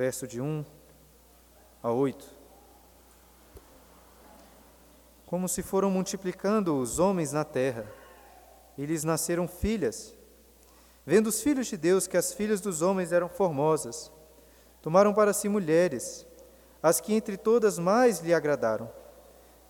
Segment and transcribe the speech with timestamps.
[0.00, 0.64] verso de 1
[1.82, 2.26] a 8.
[5.26, 7.84] Como se foram multiplicando os homens na terra,
[8.78, 10.16] e lhes nasceram filhas.
[11.04, 14.10] Vendo os filhos de Deus que as filhas dos homens eram formosas,
[14.80, 16.26] tomaram para si mulheres,
[16.82, 18.90] as que entre todas mais lhe agradaram.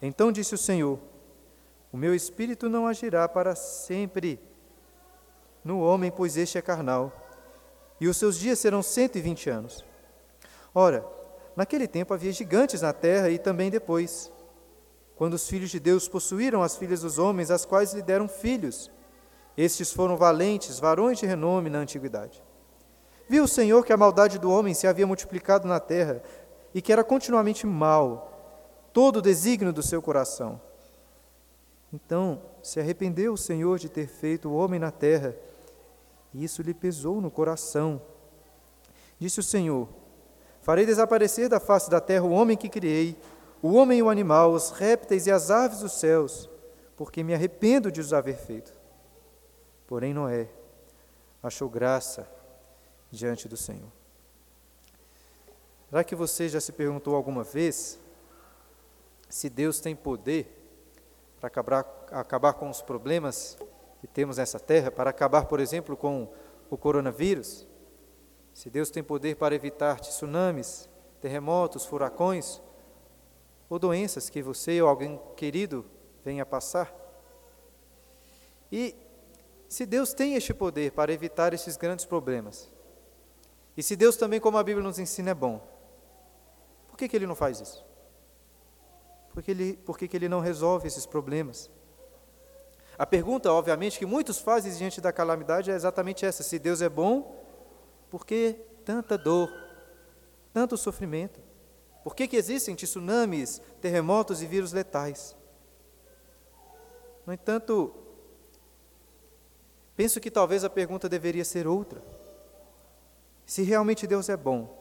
[0.00, 1.00] Então disse o Senhor:
[1.92, 4.38] O meu espírito não agirá para sempre
[5.64, 7.12] no homem, pois este é carnal,
[8.00, 9.89] e os seus dias serão cento e vinte anos.
[10.74, 11.05] Ora,
[11.56, 14.33] naquele tempo havia gigantes na terra e também depois,
[15.16, 18.91] quando os filhos de Deus possuíram as filhas dos homens, as quais lhe deram filhos.
[19.56, 22.42] Estes foram valentes, varões de renome na antiguidade.
[23.28, 26.23] Viu o Senhor que a maldade do homem se havia multiplicado na terra
[26.75, 28.30] e que era continuamente mal,
[28.92, 30.61] todo o desígnio do seu coração.
[31.92, 35.34] Então se arrependeu o Senhor de ter feito o homem na terra
[36.33, 38.00] e isso lhe pesou no coração.
[39.19, 39.89] Disse o Senhor:
[40.61, 43.16] Farei desaparecer da face da terra o homem que criei,
[43.62, 46.48] o homem e o animal, os répteis e as aves dos céus,
[46.97, 48.72] porque me arrependo de os haver feito.
[49.86, 50.48] Porém, Noé
[51.42, 52.28] achou graça
[53.11, 53.91] diante do Senhor.
[55.88, 57.98] Será que você já se perguntou alguma vez
[59.28, 60.56] se Deus tem poder
[61.41, 63.56] para acabar, acabar com os problemas
[64.00, 66.28] que temos nessa terra, para acabar, por exemplo, com
[66.69, 67.66] o coronavírus,
[68.61, 70.86] se Deus tem poder para evitar tsunamis,
[71.19, 72.61] terremotos, furacões
[73.70, 75.86] ou doenças que você ou alguém querido
[76.22, 76.94] venha passar.
[78.70, 78.94] E
[79.66, 82.70] se Deus tem este poder para evitar esses grandes problemas,
[83.75, 85.66] e se Deus também, como a Bíblia nos ensina, é bom,
[86.86, 87.83] por que, que Ele não faz isso?
[89.33, 91.70] Por que Ele, por que, que ele não resolve esses problemas?
[92.98, 96.88] A pergunta, obviamente, que muitos fazem diante da calamidade é exatamente essa: se Deus é
[96.91, 97.39] bom,
[98.11, 99.50] por que tanta dor,
[100.53, 101.41] tanto sofrimento?
[102.03, 105.37] Por que, que existem tsunamis, terremotos e vírus letais?
[107.26, 107.94] No entanto,
[109.94, 112.03] penso que talvez a pergunta deveria ser outra.
[113.47, 114.78] Se realmente Deus é bom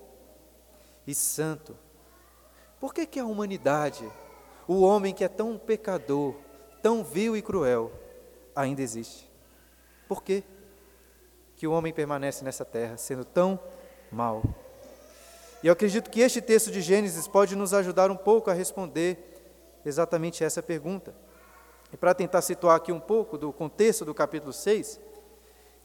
[1.06, 1.76] e santo,
[2.80, 4.10] por que, que a humanidade,
[4.68, 6.36] o homem que é tão pecador,
[6.82, 7.92] tão vil e cruel,
[8.56, 9.30] ainda existe.
[10.08, 10.44] Por quê?
[11.60, 13.60] Que o homem permanece nessa terra sendo tão
[14.10, 14.42] mal.
[15.62, 19.18] E eu acredito que este texto de Gênesis pode nos ajudar um pouco a responder
[19.86, 21.14] exatamente essa pergunta.
[21.92, 25.02] E para tentar situar aqui um pouco do contexto do capítulo 6,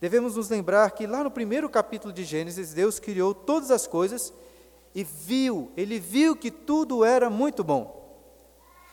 [0.01, 4.33] devemos nos lembrar que lá no primeiro capítulo de Gênesis, Deus criou todas as coisas
[4.95, 8.17] e viu, ele viu que tudo era muito bom.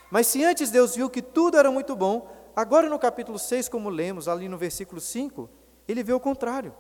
[0.09, 3.90] Mas se antes Deus viu que tudo era muito bom, Agora, no capítulo 6, como
[3.90, 5.50] lemos ali no versículo 5,
[5.88, 6.74] ele vê o contrário.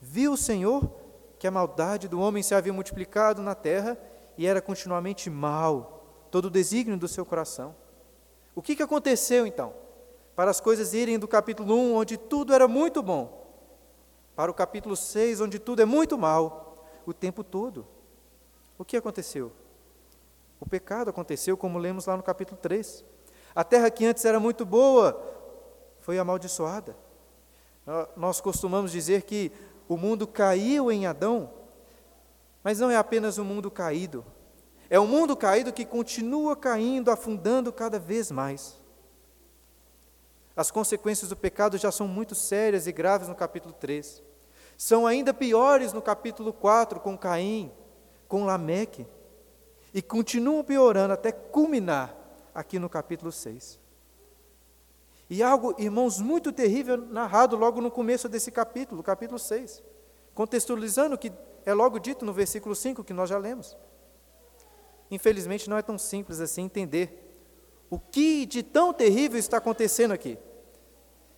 [0.00, 0.90] Viu o Senhor
[1.38, 3.98] que a maldade do homem se havia multiplicado na terra
[4.38, 7.74] e era continuamente mal, todo o desígnio do seu coração.
[8.54, 9.74] O que, que aconteceu então?
[10.34, 13.46] Para as coisas irem do capítulo 1, onde tudo era muito bom,
[14.34, 17.86] para o capítulo 6, onde tudo é muito mal, o tempo todo.
[18.78, 19.52] O que aconteceu?
[20.58, 23.04] O pecado aconteceu, como lemos lá no capítulo 3.
[23.54, 25.20] A terra que antes era muito boa
[25.98, 26.96] foi amaldiçoada.
[28.16, 29.50] Nós costumamos dizer que
[29.88, 31.50] o mundo caiu em Adão,
[32.62, 34.24] mas não é apenas o um mundo caído,
[34.88, 38.80] é o um mundo caído que continua caindo, afundando cada vez mais.
[40.54, 44.22] As consequências do pecado já são muito sérias e graves no capítulo 3.
[44.76, 47.72] São ainda piores no capítulo 4, com Caim,
[48.28, 49.06] com Lameque.
[49.94, 52.14] E continuam piorando até culminar
[52.54, 53.81] aqui no capítulo 6.
[55.32, 59.82] E algo, irmãos, muito terrível narrado logo no começo desse capítulo, capítulo 6,
[60.34, 61.32] contextualizando o que
[61.64, 63.74] é logo dito no versículo 5 que nós já lemos.
[65.10, 67.34] Infelizmente não é tão simples assim entender
[67.88, 70.38] o que de tão terrível está acontecendo aqui.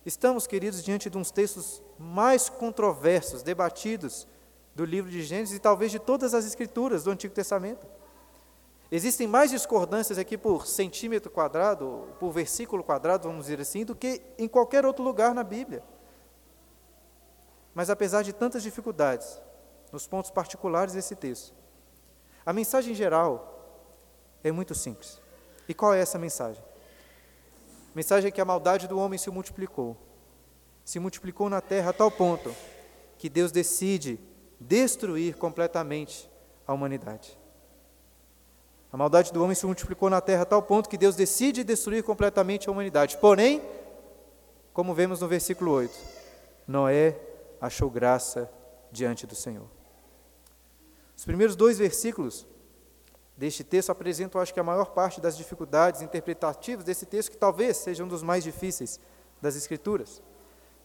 [0.05, 4.27] Estamos, queridos, diante de uns textos mais controversos, debatidos
[4.75, 7.87] do livro de Gênesis e talvez de todas as escrituras do Antigo Testamento.
[8.95, 14.21] Existem mais discordâncias aqui por centímetro quadrado, por versículo quadrado, vamos dizer assim, do que
[14.37, 15.83] em qualquer outro lugar na Bíblia.
[17.73, 19.41] Mas apesar de tantas dificuldades,
[19.91, 21.53] nos pontos particulares desse texto,
[22.45, 23.91] a mensagem geral
[24.41, 25.19] é muito simples.
[25.67, 26.63] E qual é essa mensagem?
[27.91, 29.97] A mensagem é que a maldade do homem se multiplicou.
[30.85, 32.55] Se multiplicou na terra a tal ponto
[33.17, 34.17] que Deus decide
[34.57, 36.31] destruir completamente
[36.65, 37.37] a humanidade.
[38.95, 42.01] A maldade do homem se multiplicou na terra a tal ponto que Deus decide destruir
[42.01, 43.17] completamente a humanidade.
[43.17, 43.61] Porém,
[44.71, 45.93] como vemos no versículo 8,
[46.65, 47.19] Noé
[47.59, 48.49] achou graça
[48.89, 49.67] diante do Senhor.
[51.13, 52.47] Os primeiros dois versículos
[53.35, 57.75] deste texto apresentam, acho que, a maior parte das dificuldades interpretativas desse texto, que talvez
[57.75, 58.97] seja um dos mais difíceis
[59.41, 60.21] das Escrituras.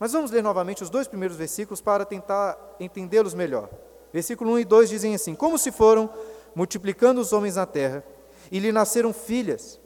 [0.01, 3.71] Mas vamos ler novamente os dois primeiros versículos para tentar entendê-los melhor.
[4.12, 6.11] Versículo 1 e 2 dizem assim: Como se foram
[6.55, 8.05] multiplicando os homens na terra,
[8.50, 9.81] e lhe nasceram filhas.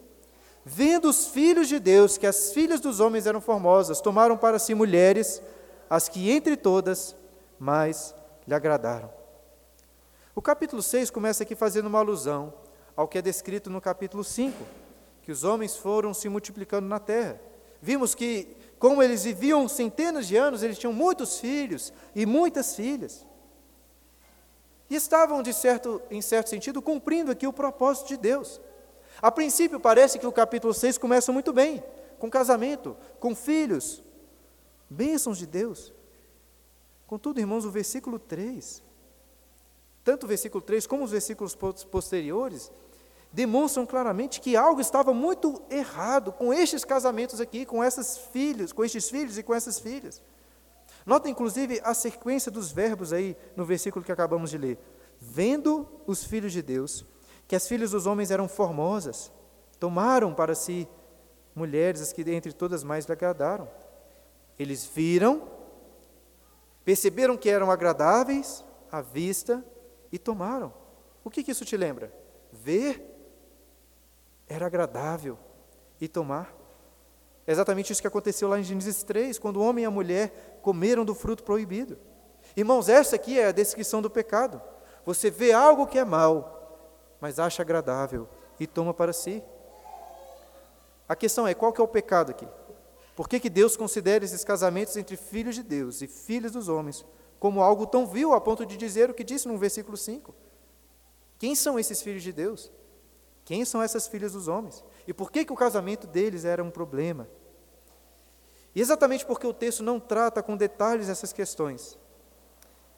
[0.63, 4.73] Vendo os filhos de Deus que as filhas dos homens eram formosas, tomaram para si
[4.73, 5.41] mulheres,
[5.89, 7.15] as que entre todas
[7.59, 8.15] mais
[8.47, 9.09] lhe agradaram.
[10.33, 12.53] O capítulo 6 começa aqui fazendo uma alusão
[12.95, 14.57] ao que é descrito no capítulo 5,
[15.21, 17.39] que os homens foram se multiplicando na terra.
[17.81, 23.25] Vimos que, como eles viviam centenas de anos, eles tinham muitos filhos e muitas filhas.
[24.89, 28.61] E estavam, de certo, em certo sentido, cumprindo aqui o propósito de Deus.
[29.21, 31.83] A princípio, parece que o capítulo 6 começa muito bem,
[32.19, 34.03] com casamento, com filhos,
[34.89, 35.93] bênçãos de Deus.
[37.07, 38.83] Contudo, irmãos, o versículo 3,
[40.03, 42.71] tanto o versículo 3 como os versículos posteriores,
[43.31, 48.83] demonstram claramente que algo estava muito errado com estes casamentos aqui, com esses filhos, com
[48.83, 50.21] estes filhos e com essas filhas.
[51.05, 54.79] Nota inclusive a sequência dos verbos aí no versículo que acabamos de ler.
[55.19, 57.05] Vendo os filhos de Deus,
[57.47, 59.31] que as filhas dos homens eram formosas,
[59.79, 60.87] tomaram para si
[61.53, 63.69] mulheres as que dentre todas mais lhe agradaram.
[64.57, 65.47] Eles viram,
[66.83, 69.63] perceberam que eram agradáveis à vista
[70.11, 70.73] e tomaram.
[71.23, 72.11] O que, que isso te lembra?
[72.51, 73.13] Ver
[74.47, 75.37] era agradável
[75.99, 76.53] e tomar.
[77.47, 80.54] É exatamente isso que aconteceu lá em Gênesis 3, quando o homem e a mulher
[80.65, 81.95] comeram do fruto proibido.
[82.57, 84.59] Irmãos, essa aqui é a descrição do pecado.
[85.05, 88.27] Você vê algo que é mal, mas acha agradável
[88.59, 89.43] e toma para si.
[91.07, 92.47] A questão é, qual que é o pecado aqui?
[93.15, 97.05] Por que, que Deus considera esses casamentos entre filhos de Deus e filhos dos homens
[97.39, 100.33] como algo tão vil a ponto de dizer o que disse no versículo 5?
[101.37, 102.71] Quem são esses filhos de Deus?
[103.43, 104.83] Quem são essas filhas dos homens?
[105.07, 107.29] E por que, que o casamento deles era um problema?
[108.75, 111.97] E exatamente porque o texto não trata com detalhes essas questões,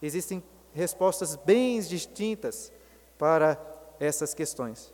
[0.01, 0.44] existem
[0.74, 2.71] respostas bem distintas
[3.18, 3.59] para
[4.00, 4.94] essas questões.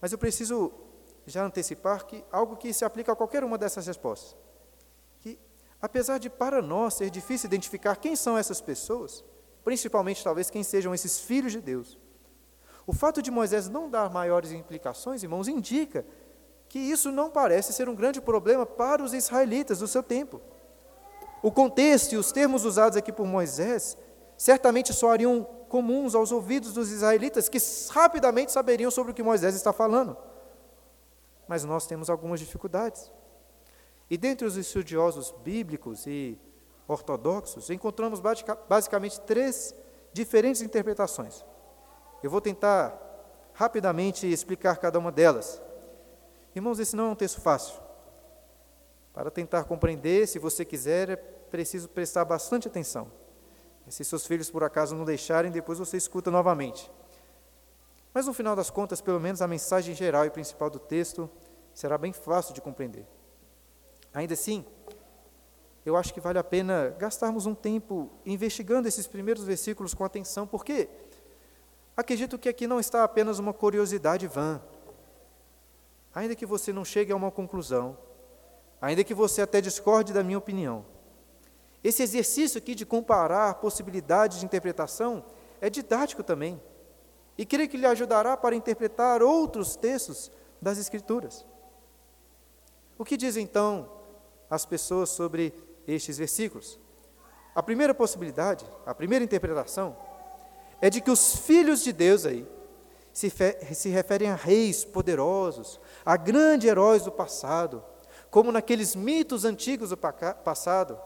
[0.00, 0.72] Mas eu preciso
[1.24, 4.36] já antecipar que algo que se aplica a qualquer uma dessas respostas.
[5.20, 5.38] Que,
[5.80, 9.24] apesar de para nós ser difícil identificar quem são essas pessoas,
[9.62, 11.98] principalmente talvez quem sejam esses filhos de Deus,
[12.86, 16.04] o fato de Moisés não dar maiores implicações, irmãos, indica
[16.68, 20.40] que isso não parece ser um grande problema para os israelitas do seu tempo.
[21.42, 23.96] O contexto e os termos usados aqui por Moisés
[24.36, 27.58] certamente soariam comuns aos ouvidos dos israelitas, que
[27.90, 30.16] rapidamente saberiam sobre o que Moisés está falando.
[31.46, 33.12] Mas nós temos algumas dificuldades.
[34.08, 36.38] E dentre os estudiosos bíblicos e
[36.86, 38.20] ortodoxos, encontramos
[38.68, 39.74] basicamente três
[40.12, 41.44] diferentes interpretações.
[42.22, 42.98] Eu vou tentar
[43.52, 45.60] rapidamente explicar cada uma delas.
[46.54, 47.80] Irmãos, esse não é um texto fácil.
[49.12, 53.10] Para tentar compreender, se você quiser, é preciso prestar bastante atenção.
[53.86, 56.90] E se seus filhos por acaso não deixarem, depois você escuta novamente.
[58.12, 61.28] Mas no final das contas, pelo menos a mensagem geral e principal do texto
[61.72, 63.06] será bem fácil de compreender.
[64.12, 64.64] Ainda assim,
[65.84, 70.46] eu acho que vale a pena gastarmos um tempo investigando esses primeiros versículos com atenção,
[70.46, 70.88] porque
[71.96, 74.60] Acredito que aqui não está apenas uma curiosidade vã.
[76.14, 77.98] Ainda que você não chegue a uma conclusão,
[78.80, 80.84] ainda que você até discorde da minha opinião,
[81.82, 85.24] esse exercício aqui de comparar possibilidades de interpretação
[85.60, 86.60] é didático também.
[87.36, 90.30] E creio que lhe ajudará para interpretar outros textos
[90.62, 91.44] das Escrituras.
[92.96, 93.90] O que dizem então
[94.48, 95.52] as pessoas sobre
[95.86, 96.78] estes versículos?
[97.54, 99.96] A primeira possibilidade, a primeira interpretação,
[100.80, 102.46] é de que os filhos de Deus aí
[103.14, 103.32] se,
[103.72, 107.82] se referem a reis poderosos, a grandes heróis do passado,
[108.28, 110.98] como naqueles mitos antigos do passado,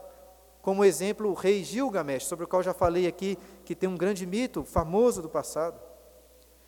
[0.63, 4.27] como exemplo o rei Gilgamesh, sobre o qual já falei aqui, que tem um grande
[4.27, 5.79] mito famoso do passado.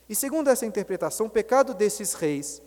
[0.07, 2.61] E segundo essa interpretação, o pecado desses reis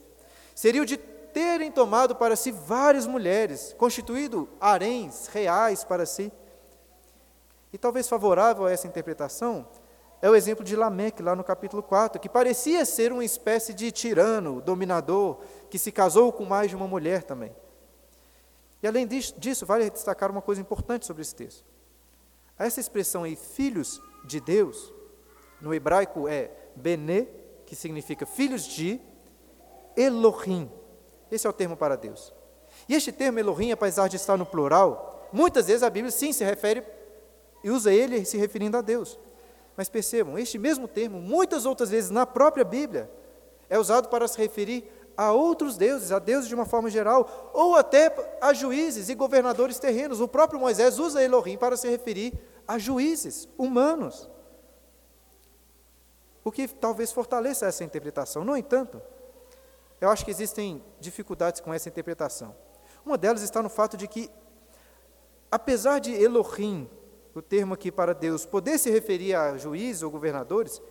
[0.56, 6.32] seria o de terem tomado para si várias mulheres, constituído haréns reais para si.
[7.72, 9.68] E talvez favorável a essa interpretação,
[10.24, 13.92] é o exemplo de Lameque, lá no capítulo 4, que parecia ser uma espécie de
[13.92, 17.54] tirano, dominador, que se casou com mais de uma mulher também.
[18.82, 21.66] E além disso, vale destacar uma coisa importante sobre esse texto.
[22.58, 24.94] Essa expressão aí, filhos de Deus,
[25.60, 27.28] no hebraico é Bene,
[27.66, 29.02] que significa filhos de
[29.94, 30.72] Elohim.
[31.30, 32.34] Esse é o termo para Deus.
[32.88, 36.46] E este termo Elohim, apesar de estar no plural, muitas vezes a Bíblia sim se
[36.46, 36.82] refere
[37.62, 39.20] e usa ele se referindo a Deus.
[39.76, 43.10] Mas percebam, este mesmo termo, muitas outras vezes na própria Bíblia,
[43.70, 47.76] é usado para se referir a outros deuses, a deuses de uma forma geral, ou
[47.76, 50.20] até a juízes e governadores terrenos.
[50.20, 52.34] O próprio Moisés usa Elohim para se referir
[52.68, 54.30] a juízes humanos.
[56.44, 58.44] O que talvez fortaleça essa interpretação.
[58.44, 59.02] No entanto,
[60.02, 62.56] eu acho que existem dificuldades com essa interpretação.
[63.06, 64.30] Uma delas está no fato de que,
[65.50, 66.90] apesar de Elohim,
[67.36, 70.82] o termo aqui para Deus, poder se referir a juízes ou governadores,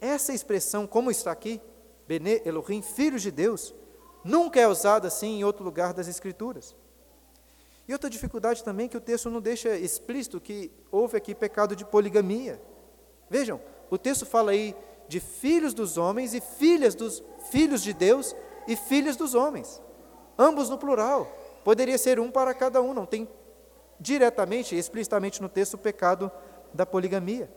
[0.00, 1.60] essa expressão, como está aqui,
[2.06, 3.74] Bene Elohim, filhos de Deus,
[4.24, 6.74] nunca é usada assim em outro lugar das Escrituras.
[7.86, 11.74] E outra dificuldade também é que o texto não deixa explícito que houve aqui pecado
[11.74, 12.60] de poligamia.
[13.28, 13.60] Vejam,
[13.90, 14.76] o texto fala aí
[15.08, 18.34] de filhos dos homens e filhas dos filhos de Deus
[18.68, 19.82] e filhas dos homens,
[20.38, 21.26] ambos no plural.
[21.64, 23.28] Poderia ser um para cada um, não tem
[24.00, 26.30] diretamente, explicitamente no texto, o pecado
[26.72, 27.50] da poligamia.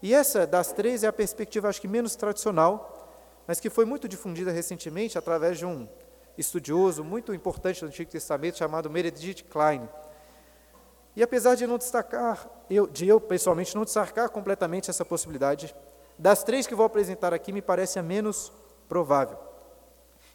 [0.00, 4.08] E essa das três é a perspectiva, acho que menos tradicional, mas que foi muito
[4.08, 5.88] difundida recentemente através de um
[6.38, 9.88] estudioso muito importante do Antigo Testamento chamado Meredith Klein.
[11.16, 15.74] E apesar de não destacar, eu, de eu pessoalmente não destacar completamente essa possibilidade,
[16.18, 18.52] das três que vou apresentar aqui me parece a menos
[18.88, 19.38] provável.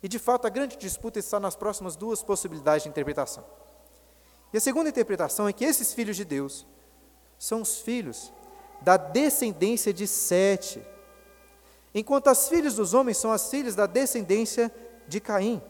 [0.01, 3.43] E de fato a grande disputa está nas próximas duas possibilidades de interpretação.
[4.53, 6.65] E a segunda interpretação é que esses filhos de Deus
[7.37, 8.33] são os filhos
[8.81, 10.81] da descendência de Sete,
[11.93, 14.73] enquanto as filhas dos homens são as filhas da descendência
[15.07, 15.61] de Caim.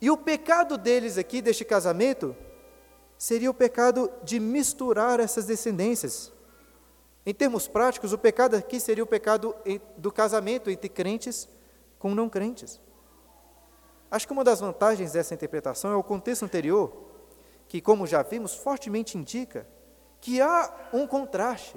[0.00, 2.36] E o pecado deles aqui, deste casamento,
[3.16, 6.32] seria o pecado de misturar essas descendências.
[7.26, 9.54] Em termos práticos, o pecado aqui seria o pecado
[9.96, 11.48] do casamento entre crentes
[11.98, 12.80] com não crentes.
[14.10, 17.07] Acho que uma das vantagens dessa interpretação é o contexto anterior,
[17.68, 19.66] que, como já vimos, fortemente indica
[20.20, 21.76] que há um contraste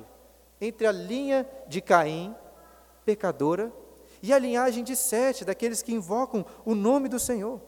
[0.60, 2.36] entre a linha de Caim
[3.06, 3.72] pecadora,
[4.22, 7.60] e a linhagem de Sete, daqueles que invocam o nome do Senhor.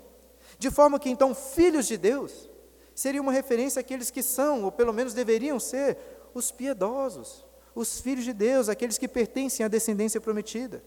[0.59, 2.49] De forma que então filhos de Deus
[2.93, 5.97] seria uma referência àqueles que são, ou pelo menos deveriam ser,
[6.33, 10.83] os piedosos, os filhos de Deus, aqueles que pertencem à descendência prometida.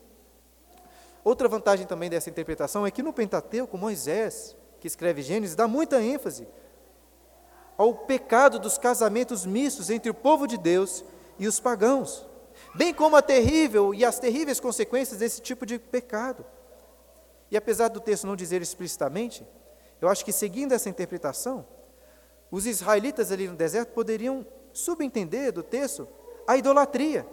[1.25, 6.01] Outra vantagem também dessa interpretação é que no Pentateuco, Moisés, que escreve Gênesis, dá muita
[6.01, 6.47] ênfase
[7.77, 11.05] ao pecado dos casamentos mistos entre o povo de Deus
[11.39, 12.27] e os pagãos
[12.75, 16.45] bem como a terrível e as terríveis consequências desse tipo de pecado.
[17.51, 19.47] E apesar do texto não dizer explicitamente,
[20.01, 21.67] eu acho que seguindo essa interpretação,
[22.51, 26.09] os israelitas ali no deserto poderiam subentender do texto
[26.47, 27.27] a idolatria.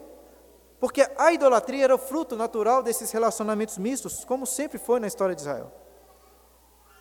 [0.80, 5.36] Porque a idolatria era o fruto natural desses relacionamentos mistos, como sempre foi na história
[5.36, 5.72] de Israel.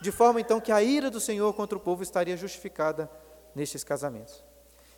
[0.00, 3.10] De forma então que a ira do Senhor contra o povo estaria justificada
[3.54, 4.44] nestes casamentos.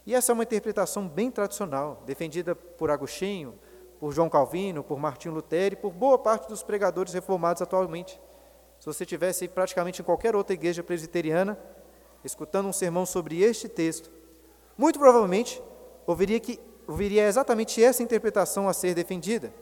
[0.06, 3.58] E essa é uma interpretação bem tradicional, defendida por Agostinho,
[3.99, 8.20] por João Calvino, por Martinho Lutero e por boa parte dos pregadores reformados atualmente.
[8.78, 11.58] Se você tivesse praticamente em qualquer outra igreja presbiteriana,
[12.23, 14.11] escutando um sermão sobre este texto,
[14.76, 15.62] muito provavelmente
[16.06, 19.54] ouviria, que, ouviria exatamente essa interpretação a ser defendida.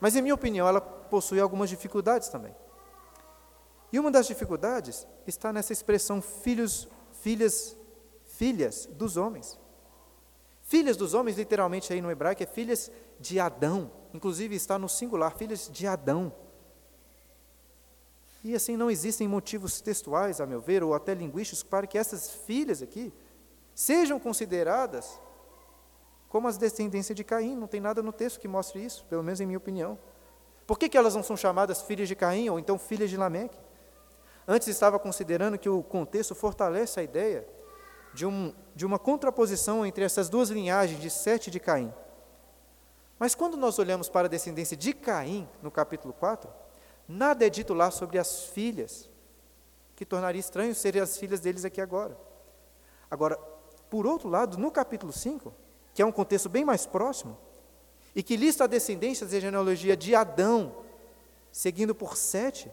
[0.00, 2.54] Mas, em minha opinião, ela possui algumas dificuldades também.
[3.92, 6.88] E uma das dificuldades está nessa expressão filhos,
[7.22, 7.76] filhas
[8.42, 9.58] filhas dos homens.
[10.62, 13.90] Filhas dos homens, literalmente aí no hebraico, é filhas de Adão.
[14.12, 16.34] Inclusive está no singular, filhas de Adão.
[18.42, 22.30] E assim não existem motivos textuais, a meu ver, ou até linguísticos, para que essas
[22.30, 23.12] filhas aqui
[23.74, 25.20] sejam consideradas
[26.28, 27.54] como as descendências de Caim.
[27.54, 29.98] Não tem nada no texto que mostre isso, pelo menos em minha opinião.
[30.66, 33.58] Por que, que elas não são chamadas filhas de Caim ou então filhas de Lameque?
[34.46, 37.46] Antes estava considerando que o contexto fortalece a ideia
[38.12, 41.92] de, um, de uma contraposição entre essas duas linhagens de Sete e de Caim.
[43.18, 46.50] Mas quando nós olhamos para a descendência de Caim, no capítulo 4,
[47.06, 49.08] nada é dito lá sobre as filhas,
[49.94, 52.18] que tornaria estranho serem as filhas deles aqui agora.
[53.10, 53.36] Agora,
[53.88, 55.54] por outro lado, no capítulo 5,
[55.94, 57.38] que é um contexto bem mais próximo,
[58.14, 60.74] e que lista a descendência e a genealogia de Adão,
[61.50, 62.70] seguindo por sete,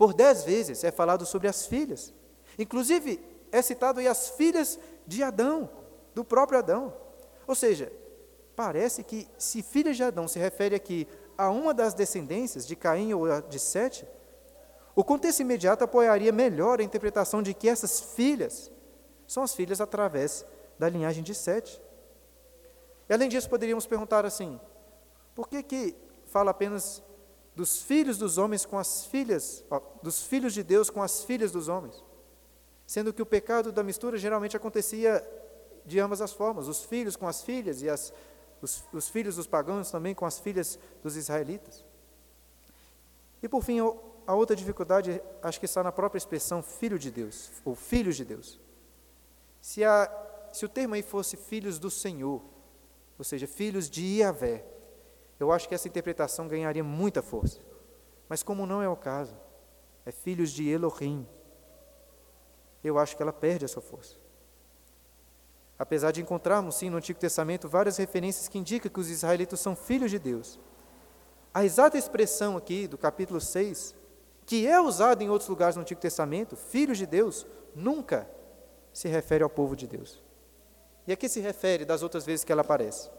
[0.00, 2.10] por dez vezes é falado sobre as filhas.
[2.58, 3.20] Inclusive,
[3.52, 5.68] é citado aí as filhas de Adão,
[6.14, 6.96] do próprio Adão.
[7.46, 7.92] Ou seja,
[8.56, 13.12] parece que se filhas de Adão se refere aqui a uma das descendências de Caim
[13.12, 14.08] ou de Sete,
[14.96, 18.72] o contexto imediato apoiaria melhor a interpretação de que essas filhas
[19.26, 20.46] são as filhas através
[20.78, 21.78] da linhagem de Sete.
[23.06, 24.58] E além disso, poderíamos perguntar assim:
[25.34, 27.02] por que que fala apenas
[27.54, 29.64] dos filhos dos homens com as filhas,
[30.02, 32.02] dos filhos de Deus com as filhas dos homens?
[32.90, 35.24] sendo que o pecado da mistura geralmente acontecia
[35.86, 38.12] de ambas as formas, os filhos com as filhas e as
[38.60, 41.84] os, os filhos dos pagãos também com as filhas dos israelitas.
[43.40, 43.78] E por fim,
[44.26, 48.24] a outra dificuldade, acho que está na própria expressão filho de Deus, ou filhos de
[48.24, 48.60] Deus.
[49.60, 50.10] Se, a,
[50.52, 52.42] se o termo aí fosse filhos do Senhor,
[53.16, 54.64] ou seja, filhos de Iavé,
[55.40, 57.58] eu acho que essa interpretação ganharia muita força.
[58.28, 59.34] Mas como não é o caso,
[60.04, 61.26] é filhos de Elohim,
[62.84, 64.16] eu acho que ela perde a sua força.
[65.78, 69.74] Apesar de encontrarmos, sim, no Antigo Testamento várias referências que indicam que os israelitas são
[69.74, 70.60] filhos de Deus,
[71.52, 73.94] a exata expressão aqui do capítulo 6,
[74.44, 78.28] que é usada em outros lugares no Antigo Testamento, filhos de Deus, nunca
[78.92, 80.22] se refere ao povo de Deus.
[81.06, 83.10] E a que se refere das outras vezes que ela aparece?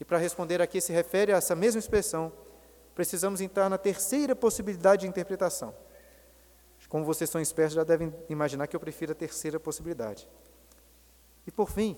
[0.00, 2.32] E para responder a que se refere a essa mesma expressão,
[2.94, 5.74] precisamos entrar na terceira possibilidade de interpretação.
[6.88, 10.28] Como vocês são espertos, já devem imaginar que eu prefiro a terceira possibilidade.
[11.46, 11.96] E por fim,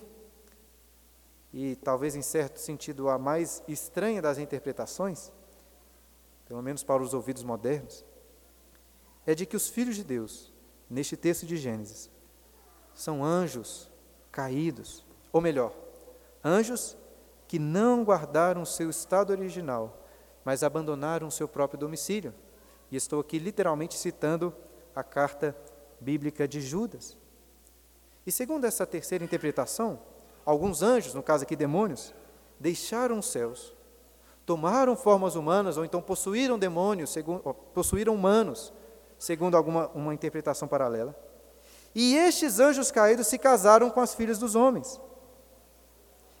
[1.53, 5.31] e talvez em certo sentido a mais estranha das interpretações,
[6.47, 8.05] pelo menos para os ouvidos modernos,
[9.25, 10.51] é de que os filhos de Deus,
[10.89, 12.09] neste texto de Gênesis,
[12.93, 13.89] são anjos
[14.31, 15.73] caídos, ou melhor,
[16.43, 16.97] anjos
[17.49, 20.05] que não guardaram seu estado original,
[20.45, 22.31] mas abandonaram seu próprio domicílio.
[22.91, 24.53] E estou aqui literalmente citando
[24.95, 25.57] a carta
[25.99, 27.17] bíblica de Judas.
[28.23, 29.99] E segundo essa terceira interpretação,
[30.45, 32.13] alguns anjos, no caso aqui demônios,
[32.59, 33.73] deixaram os céus,
[34.45, 37.41] tomaram formas humanas ou então possuíram demônios, segundo,
[37.73, 38.71] possuíram humanos,
[39.17, 41.15] segundo alguma uma interpretação paralela.
[41.95, 45.01] E estes anjos caídos se casaram com as filhas dos homens.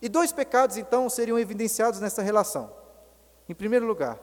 [0.01, 2.71] E dois pecados então seriam evidenciados nessa relação.
[3.47, 4.19] Em primeiro lugar,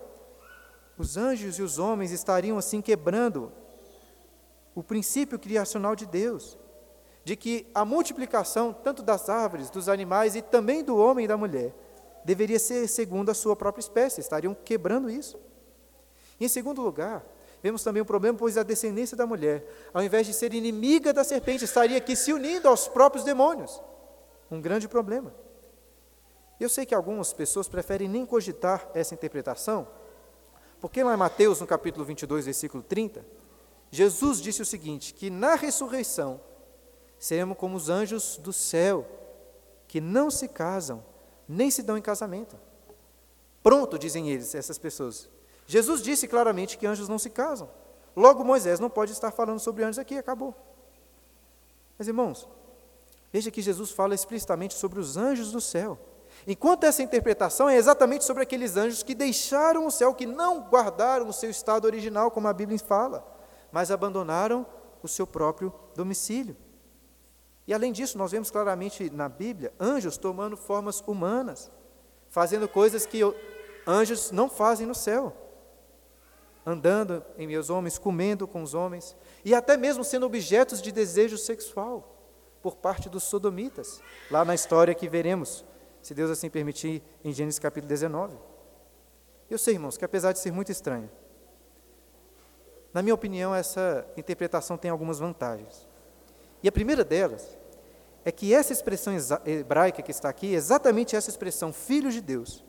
[0.97, 3.53] os anjos e os homens estariam assim quebrando
[4.75, 6.57] o princípio criacional de Deus
[7.27, 11.37] de que a multiplicação, tanto das árvores, dos animais e também do homem e da
[11.37, 11.75] mulher,
[12.25, 15.37] deveria ser segundo a sua própria espécie, estariam quebrando isso.
[16.41, 17.25] Em segundo lugar,
[17.61, 21.25] vemos também um problema, pois a descendência da mulher, ao invés de ser inimiga da
[21.25, 23.83] serpente, estaria aqui se unindo aos próprios demônios.
[24.49, 25.35] Um grande problema.
[26.59, 29.87] Eu sei que algumas pessoas preferem nem cogitar essa interpretação,
[30.81, 33.25] porque lá em Mateus, no capítulo 22, versículo 30,
[33.91, 36.41] Jesus disse o seguinte: que na ressurreição,
[37.19, 39.07] seremos como os anjos do céu,
[39.87, 41.05] que não se casam,
[41.49, 42.59] nem se dão em casamento.
[43.63, 45.29] Pronto, dizem eles, essas pessoas.
[45.67, 47.69] Jesus disse claramente que anjos não se casam.
[48.15, 50.55] Logo, Moisés não pode estar falando sobre anjos aqui, acabou.
[51.99, 52.49] Mas, irmãos,
[53.33, 55.99] veja que Jesus fala explicitamente sobre os anjos do céu.
[56.47, 61.29] Enquanto essa interpretação é exatamente sobre aqueles anjos que deixaram o céu, que não guardaram
[61.29, 63.27] o seu estado original, como a Bíblia fala,
[63.73, 64.65] mas abandonaram
[65.03, 66.57] o seu próprio domicílio.
[67.67, 71.69] E além disso, nós vemos claramente na Bíblia anjos tomando formas humanas,
[72.29, 73.23] fazendo coisas que
[73.85, 75.37] anjos não fazem no céu.
[76.65, 81.37] Andando em meus homens, comendo com os homens, e até mesmo sendo objetos de desejo
[81.37, 82.13] sexual
[82.63, 85.65] por parte dos sodomitas, lá na história que veremos,
[86.07, 88.37] se Deus assim permitir, em Gênesis capítulo 19.
[89.51, 91.11] Eu sei, irmãos, que apesar de ser muito estranho,
[92.95, 95.85] na minha opinião, essa interpretação tem algumas vantagens.
[96.63, 97.59] E a primeira delas
[98.25, 99.15] é que essa expressão
[99.45, 102.65] hebraica que está aqui, exatamente essa expressão, filhos de Deus,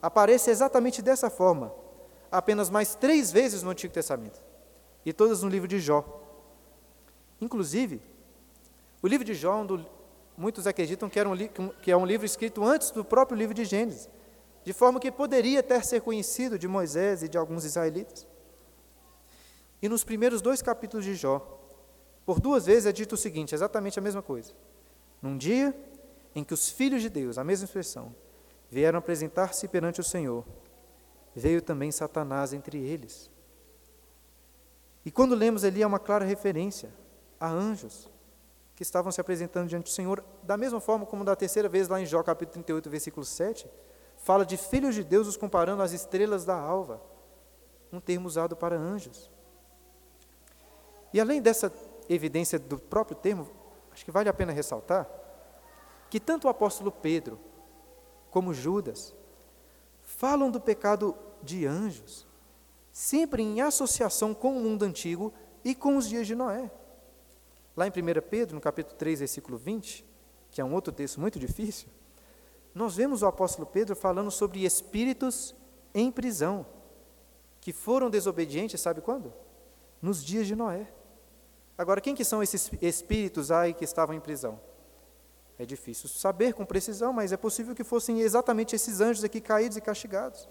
[0.00, 1.74] aparece exatamente dessa forma,
[2.32, 4.42] apenas mais três vezes no Antigo Testamento,
[5.04, 6.22] e todas no livro de Jó.
[7.38, 8.00] Inclusive,
[9.02, 9.62] o livro de Jó,
[10.36, 11.36] muitos acreditam que, era um,
[11.82, 14.08] que é um livro escrito antes do próprio livro de Gênesis,
[14.64, 18.26] de forma que poderia até ser conhecido de Moisés e de alguns israelitas.
[19.80, 21.60] E nos primeiros dois capítulos de Jó,
[22.24, 24.52] por duas vezes é dito o seguinte, exatamente a mesma coisa.
[25.22, 25.74] Num dia
[26.34, 28.14] em que os filhos de Deus, a mesma expressão,
[28.68, 30.44] vieram apresentar-se perante o Senhor,
[31.34, 33.30] veio também Satanás entre eles.
[35.04, 36.90] E quando lemos ali, é uma clara referência
[37.38, 38.10] a anjos
[38.76, 41.98] que estavam se apresentando diante do Senhor, da mesma forma como da terceira vez lá
[41.98, 43.66] em Jó capítulo 38, versículo 7,
[44.18, 47.02] fala de filhos de Deus os comparando às estrelas da alva,
[47.90, 49.30] um termo usado para anjos.
[51.10, 51.72] E além dessa
[52.06, 53.48] evidência do próprio termo,
[53.90, 55.08] acho que vale a pena ressaltar
[56.10, 57.40] que tanto o apóstolo Pedro
[58.30, 59.14] como Judas
[60.02, 62.26] falam do pecado de anjos,
[62.92, 65.32] sempre em associação com o mundo antigo
[65.64, 66.70] e com os dias de Noé.
[67.76, 67.92] Lá em 1
[68.30, 70.04] Pedro, no capítulo 3, versículo 20,
[70.50, 71.88] que é um outro texto muito difícil,
[72.74, 75.54] nós vemos o apóstolo Pedro falando sobre espíritos
[75.94, 76.64] em prisão,
[77.60, 79.32] que foram desobedientes, sabe quando?
[80.00, 80.86] Nos dias de Noé.
[81.76, 84.58] Agora, quem que são esses espíritos aí que estavam em prisão?
[85.58, 89.76] É difícil saber com precisão, mas é possível que fossem exatamente esses anjos aqui caídos
[89.76, 90.48] e castigados.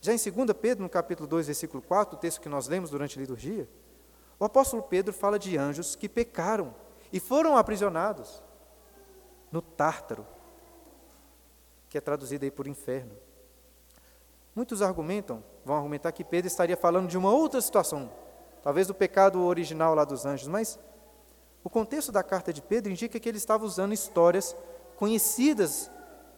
[0.00, 3.18] Já em 2 Pedro, no capítulo 2, versículo 4, o texto que nós lemos durante
[3.18, 3.68] a liturgia,
[4.40, 6.74] o apóstolo Pedro fala de anjos que pecaram
[7.12, 8.42] e foram aprisionados
[9.52, 10.26] no Tártaro,
[11.90, 13.12] que é traduzido aí por inferno.
[14.56, 18.10] Muitos argumentam, vão argumentar que Pedro estaria falando de uma outra situação,
[18.62, 20.78] talvez do pecado original lá dos anjos, mas
[21.62, 24.56] o contexto da carta de Pedro indica que ele estava usando histórias
[24.96, 25.90] conhecidas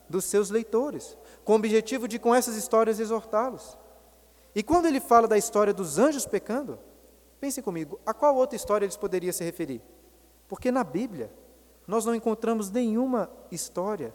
[0.09, 3.79] dos seus leitores, com o objetivo de, com essas histórias, exortá-los.
[4.55, 6.79] E quando ele fala da história dos anjos pecando,
[7.43, 9.83] pensem comigo, a qual outra história eles poderiam se referir?
[10.47, 11.29] Porque na Bíblia,
[11.89, 14.15] nós não encontramos nenhuma história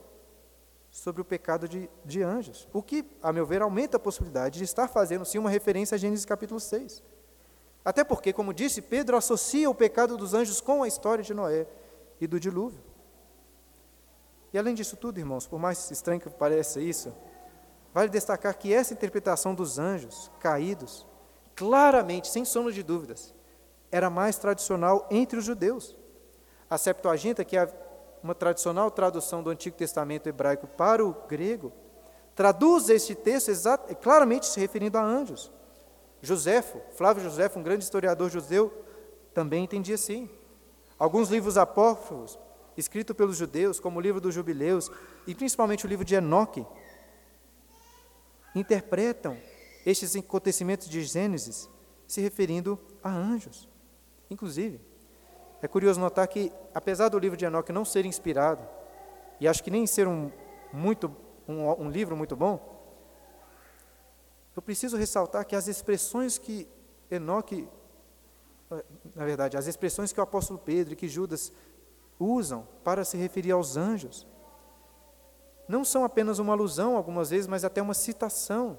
[0.90, 4.64] sobre o pecado de, de anjos, o que, a meu ver, aumenta a possibilidade de
[4.64, 7.04] estar fazendo sim uma referência a Gênesis capítulo 6.
[7.84, 11.68] Até porque, como disse, Pedro associa o pecado dos anjos com a história de Noé
[12.22, 12.80] e do dilúvio.
[14.54, 17.14] E além disso tudo, irmãos, por mais estranho que pareça isso,
[17.94, 21.06] vale destacar que essa interpretação dos anjos caídos,
[21.58, 23.34] claramente, sem sombra de dúvidas,
[23.92, 25.98] era mais tradicional entre os judeus.
[26.70, 27.68] A Septuaginta, que é
[28.22, 31.74] uma tradicional tradução do Antigo Testamento hebraico para o grego,
[32.36, 33.52] traduz este texto
[34.02, 35.52] claramente se referindo a anjos.
[36.22, 38.72] Joséfo, Flávio Joséfo, um grande historiador judeu,
[39.34, 40.30] também entendia assim.
[41.00, 42.38] Alguns livros apócrifos,
[42.76, 44.92] escritos pelos judeus, como o livro dos Jubileus
[45.26, 46.66] e principalmente o livro de Enoque,
[48.54, 49.38] interpretam
[49.90, 51.70] estes acontecimentos de Gênesis
[52.06, 53.70] se referindo a anjos.
[54.30, 54.82] Inclusive,
[55.62, 58.68] é curioso notar que, apesar do livro de Enoque não ser inspirado,
[59.40, 60.30] e acho que nem ser um,
[60.74, 61.16] muito,
[61.48, 62.76] um, um livro muito bom,
[64.58, 66.68] eu preciso ressaltar que as expressões que
[67.10, 67.66] Enoque,
[69.16, 71.54] na verdade, as expressões que o apóstolo Pedro e que Judas
[72.20, 74.28] usam para se referir aos anjos,
[75.66, 78.78] não são apenas uma alusão, algumas vezes, mas até uma citação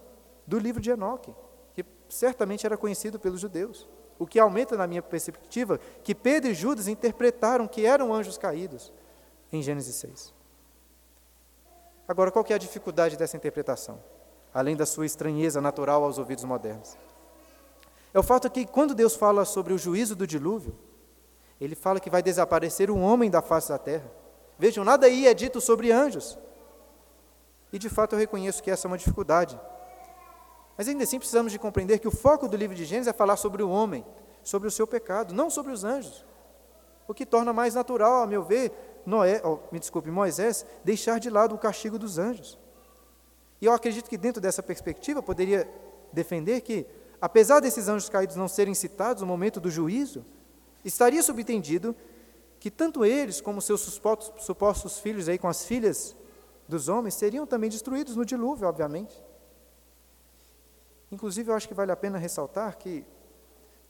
[0.48, 1.32] do livro de Enoque,
[1.74, 3.88] que certamente era conhecido pelos judeus.
[4.18, 8.92] O que aumenta, na minha perspectiva, que Pedro e Judas interpretaram que eram anjos caídos
[9.52, 10.34] em Gênesis 6.
[12.08, 14.00] Agora, qual é a dificuldade dessa interpretação?
[14.52, 16.96] além da sua estranheza natural aos ouvidos modernos.
[18.12, 20.74] É o fato que, quando Deus fala sobre o juízo do dilúvio,
[21.60, 24.10] ele fala que vai desaparecer um homem da face da terra.
[24.58, 26.38] Vejam, nada aí é dito sobre anjos.
[27.72, 29.60] E de fato eu reconheço que essa é uma dificuldade.
[30.78, 33.36] Mas ainda assim precisamos de compreender que o foco do livro de Gênesis é falar
[33.36, 34.06] sobre o homem,
[34.44, 36.24] sobre o seu pecado, não sobre os anjos.
[37.08, 41.30] O que torna mais natural, a meu ver, Noé, oh, me desculpe, Moisés, deixar de
[41.30, 42.56] lado o castigo dos anjos.
[43.60, 45.68] E eu acredito que dentro dessa perspectiva poderia
[46.12, 46.86] defender que,
[47.20, 50.24] apesar desses anjos caídos não serem citados no momento do juízo,
[50.84, 51.96] estaria subentendido
[52.60, 56.16] que tanto eles como seus supostos, supostos filhos aí com as filhas
[56.68, 59.27] dos homens seriam também destruídos no dilúvio, obviamente.
[61.10, 63.04] Inclusive, eu acho que vale a pena ressaltar que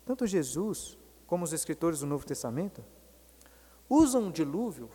[0.04, 2.82] tanto Jesus como os escritores do Novo Testamento
[3.88, 4.88] usam o dilúvio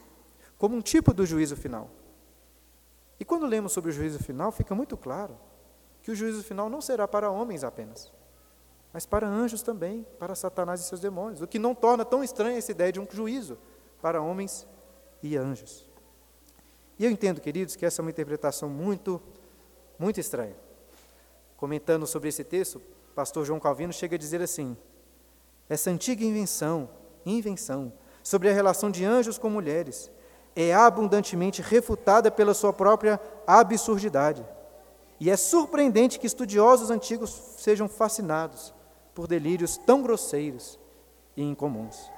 [0.57, 1.89] como um tipo do juízo final.
[3.19, 5.37] E quando lemos sobre o juízo final, fica muito claro
[6.01, 8.11] que o juízo final não será para homens apenas,
[8.91, 12.57] mas para anjos também, para Satanás e seus demônios, o que não torna tão estranha
[12.57, 13.57] essa ideia de um juízo
[14.01, 14.67] para homens
[15.21, 15.87] e anjos.
[16.99, 19.21] E eu entendo, queridos, que essa é uma interpretação muito,
[19.97, 20.55] muito estranha.
[21.63, 22.81] Comentando sobre esse texto,
[23.15, 24.75] pastor João Calvino chega a dizer assim:
[25.69, 26.89] essa antiga invenção,
[27.25, 30.11] invenção, sobre a relação de anjos com mulheres,
[30.57, 34.45] é abundantemente refutada pela sua própria absurdidade.
[35.21, 38.73] E é surpreendente que estudiosos antigos sejam fascinados
[39.15, 40.77] por delírios tão grosseiros
[41.33, 42.11] e incomuns.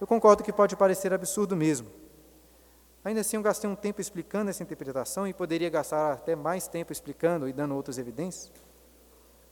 [0.00, 1.88] Eu concordo que pode parecer absurdo mesmo.
[3.06, 6.90] Ainda assim, eu gastei um tempo explicando essa interpretação e poderia gastar até mais tempo
[6.92, 8.52] explicando e dando outras evidências,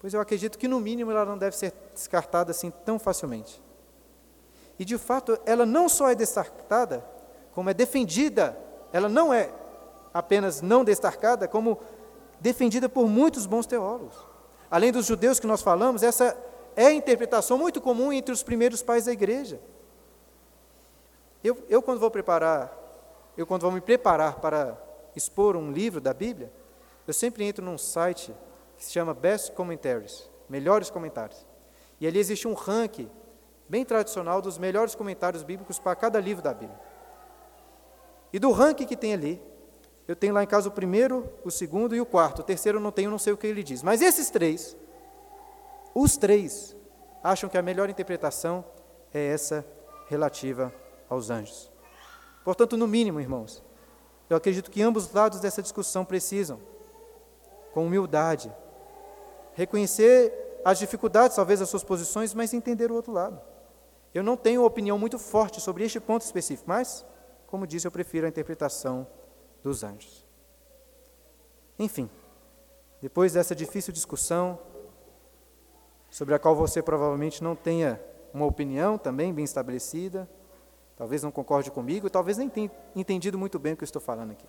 [0.01, 3.63] pois eu acredito que, no mínimo, ela não deve ser descartada assim tão facilmente.
[4.77, 7.05] E, de fato, ela não só é descartada,
[7.53, 8.59] como é defendida,
[8.93, 9.53] ela não é
[10.13, 11.79] apenas não destacada, como
[12.41, 14.17] defendida por muitos bons teólogos.
[14.69, 16.37] Além dos judeus que nós falamos, essa
[16.75, 19.61] é a interpretação muito comum entre os primeiros pais da igreja.
[21.45, 22.83] Eu, eu quando vou preparar,
[23.37, 24.79] eu quando vou me preparar para
[25.17, 26.53] expor um livro da Bíblia,
[27.07, 28.35] eu sempre entro num site
[28.77, 31.47] que se chama Best Commentaries, melhores comentários.
[32.01, 33.11] E ali existe um ranking
[33.69, 36.79] bem tradicional dos melhores comentários bíblicos para cada livro da Bíblia.
[38.33, 39.43] E do ranking que tem ali,
[40.07, 42.41] eu tenho lá em casa o primeiro, o segundo e o quarto.
[42.41, 43.83] O terceiro eu não tenho, não sei o que ele diz.
[43.83, 44.77] Mas esses três,
[45.95, 46.77] os três,
[47.23, 48.65] acham que a melhor interpretação
[49.13, 49.65] é essa
[50.09, 50.75] relativa
[51.09, 51.74] aos anjos.
[52.45, 53.65] Portanto, no mínimo, irmãos,
[54.29, 56.61] eu acredito que ambos os lados dessa discussão precisam,
[57.73, 58.53] com humildade,
[59.55, 63.41] reconhecer as dificuldades, talvez, das suas posições, mas entender o outro lado.
[64.13, 67.05] Eu não tenho uma opinião muito forte sobre este ponto específico, mas,
[67.47, 69.07] como disse, eu prefiro a interpretação
[69.63, 70.25] dos anjos.
[71.79, 72.09] Enfim,
[73.01, 74.59] depois dessa difícil discussão,
[76.09, 78.01] sobre a qual você provavelmente não tenha
[78.33, 80.29] uma opinião também bem estabelecida,
[80.97, 84.33] talvez não concorde comigo, talvez nem tenha entendido muito bem o que eu estou falando
[84.33, 84.47] aqui.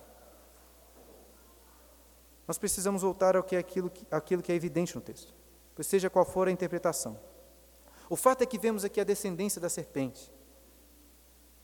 [2.46, 5.34] Nós precisamos voltar ao que é aquilo, aquilo que é evidente no texto,
[5.74, 7.18] pois seja qual for a interpretação.
[8.08, 10.32] O fato é que vemos aqui a descendência da serpente,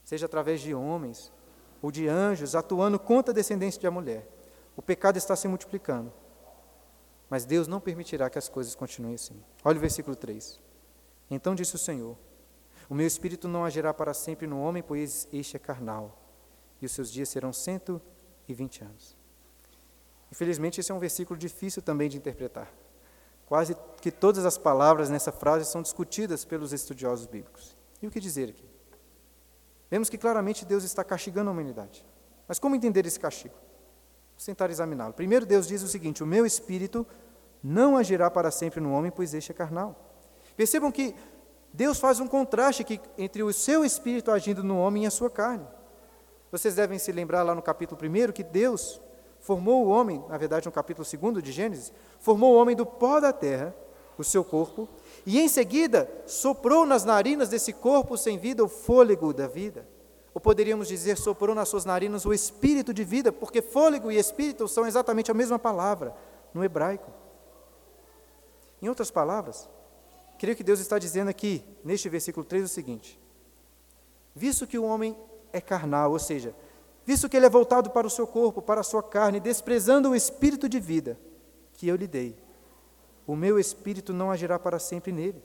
[0.02, 1.32] seja através de homens
[1.80, 4.28] ou de anjos atuando contra a descendência de a mulher.
[4.76, 6.12] O pecado está se multiplicando.
[7.28, 9.42] Mas Deus não permitirá que as coisas continuem assim.
[9.64, 10.60] Olha o versículo 3.
[11.30, 12.16] Então disse o Senhor:
[12.92, 16.14] O meu espírito não agirá para sempre no homem, pois este é carnal,
[16.78, 18.02] e os seus dias serão cento
[18.46, 19.16] e vinte anos.
[20.30, 22.70] Infelizmente, esse é um versículo difícil também de interpretar.
[23.46, 27.74] Quase que todas as palavras nessa frase são discutidas pelos estudiosos bíblicos.
[28.02, 28.68] E o que dizer aqui?
[29.90, 32.04] Vemos que claramente Deus está castigando a humanidade.
[32.46, 33.54] Mas como entender esse castigo?
[34.32, 35.14] Vamos tentar examiná-lo.
[35.14, 37.06] Primeiro, Deus diz o seguinte: O meu espírito
[37.64, 40.10] não agirá para sempre no homem, pois este é carnal.
[40.54, 41.14] Percebam que
[41.72, 45.30] Deus faz um contraste aqui entre o seu espírito agindo no homem e a sua
[45.30, 45.66] carne.
[46.50, 49.00] Vocês devem se lembrar lá no capítulo 1 que Deus
[49.40, 53.20] formou o homem, na verdade no capítulo 2 de Gênesis, formou o homem do pó
[53.20, 53.74] da terra,
[54.18, 54.86] o seu corpo,
[55.24, 59.88] e em seguida soprou nas narinas desse corpo sem vida o fôlego da vida.
[60.34, 64.68] Ou poderíamos dizer, soprou nas suas narinas o espírito de vida, porque fôlego e espírito
[64.68, 66.14] são exatamente a mesma palavra
[66.54, 67.10] no hebraico.
[68.80, 69.68] Em outras palavras,
[70.42, 73.16] creio que Deus está dizendo aqui, neste versículo 3, o seguinte:
[74.34, 75.16] Visto que o homem
[75.52, 76.52] é carnal, ou seja,
[77.06, 80.16] visto que ele é voltado para o seu corpo, para a sua carne, desprezando o
[80.16, 81.16] espírito de vida
[81.74, 82.36] que eu lhe dei,
[83.24, 85.40] o meu espírito não agirá para sempre nele.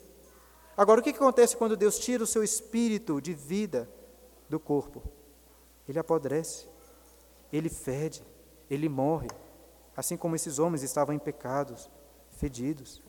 [0.75, 3.87] Agora, o que acontece quando Deus tira o seu espírito de vida
[4.49, 5.03] do corpo?
[5.87, 6.65] Ele apodrece,
[7.53, 8.23] ele fede,
[8.67, 9.29] ele morre,
[9.95, 11.87] assim como esses homens estavam em pecados,
[12.31, 13.05] fedidos.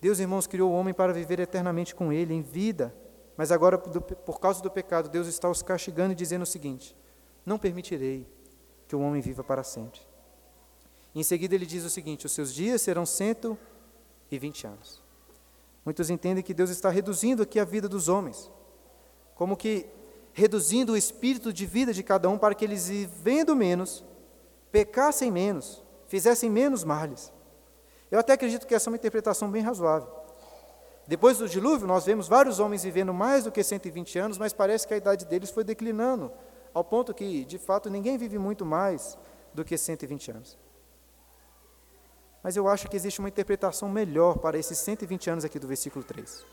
[0.00, 2.94] Deus, irmãos, criou o homem para viver eternamente com ele, em vida.
[3.36, 6.96] Mas agora, por causa do pecado, Deus está os castigando e dizendo o seguinte:
[7.44, 8.26] Não permitirei
[8.88, 10.00] que o homem viva para sempre.
[11.14, 13.58] Em seguida, ele diz o seguinte: Os seus dias serão cento
[14.30, 15.02] e vinte anos.
[15.84, 18.50] Muitos entendem que Deus está reduzindo aqui a vida dos homens,
[19.34, 19.86] como que
[20.32, 24.04] reduzindo o espírito de vida de cada um para que eles, vivendo menos,
[24.70, 27.32] pecassem menos, fizessem menos males.
[28.10, 30.08] Eu até acredito que essa é uma interpretação bem razoável.
[31.06, 34.86] Depois do dilúvio, nós vemos vários homens vivendo mais do que 120 anos, mas parece
[34.86, 36.30] que a idade deles foi declinando,
[36.72, 39.18] ao ponto que, de fato, ninguém vive muito mais
[39.52, 40.58] do que 120 anos.
[42.42, 46.04] Mas eu acho que existe uma interpretação melhor para esses 120 anos aqui do versículo
[46.04, 46.44] 3.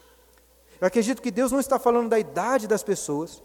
[0.82, 3.44] Eu acredito que Deus não está falando da idade das pessoas,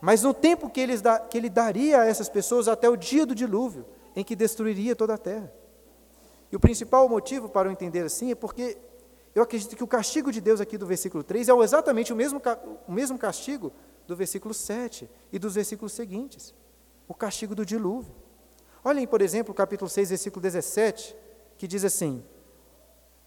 [0.00, 0.86] mas no tempo que,
[1.30, 5.14] que Ele daria a essas pessoas até o dia do dilúvio, em que destruiria toda
[5.14, 5.52] a terra.
[6.50, 8.78] E o principal motivo para eu entender assim é porque
[9.34, 12.40] eu acredito que o castigo de Deus aqui do versículo 3 é exatamente o mesmo,
[12.86, 13.72] o mesmo castigo
[14.06, 16.54] do versículo 7 e dos versículos seguintes.
[17.06, 18.14] O castigo do dilúvio.
[18.82, 21.14] Olhem, por exemplo, o capítulo 6, versículo 17,
[21.58, 22.24] que diz assim: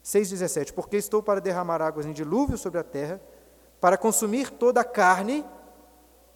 [0.03, 3.21] 6,17: Porque estou para derramar águas em dilúvio sobre a terra,
[3.79, 5.45] para consumir toda a carne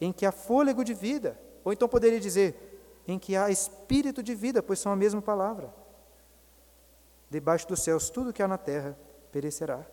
[0.00, 1.38] em que há fôlego de vida.
[1.64, 5.85] Ou então poderia dizer, em que há espírito de vida, pois são a mesma palavra
[7.30, 8.96] debaixo dos céus tudo que há na terra
[9.32, 9.84] perecerá.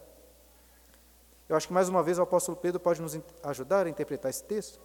[1.48, 4.44] Eu acho que mais uma vez o apóstolo Pedro pode nos ajudar a interpretar esse
[4.44, 4.80] texto,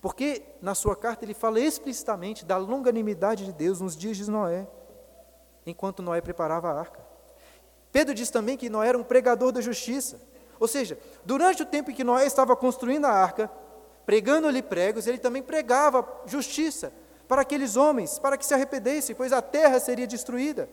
[0.00, 4.66] porque na sua carta ele fala explicitamente da longanimidade de Deus nos dias de Noé,
[5.66, 7.00] enquanto Noé preparava a arca.
[7.90, 10.20] Pedro diz também que Noé era um pregador da justiça,
[10.60, 13.50] ou seja, durante o tempo em que Noé estava construindo a arca,
[14.04, 16.92] pregando-lhe pregos, ele também pregava justiça
[17.26, 20.68] para aqueles homens, para que se arrependessem, pois a terra seria destruída.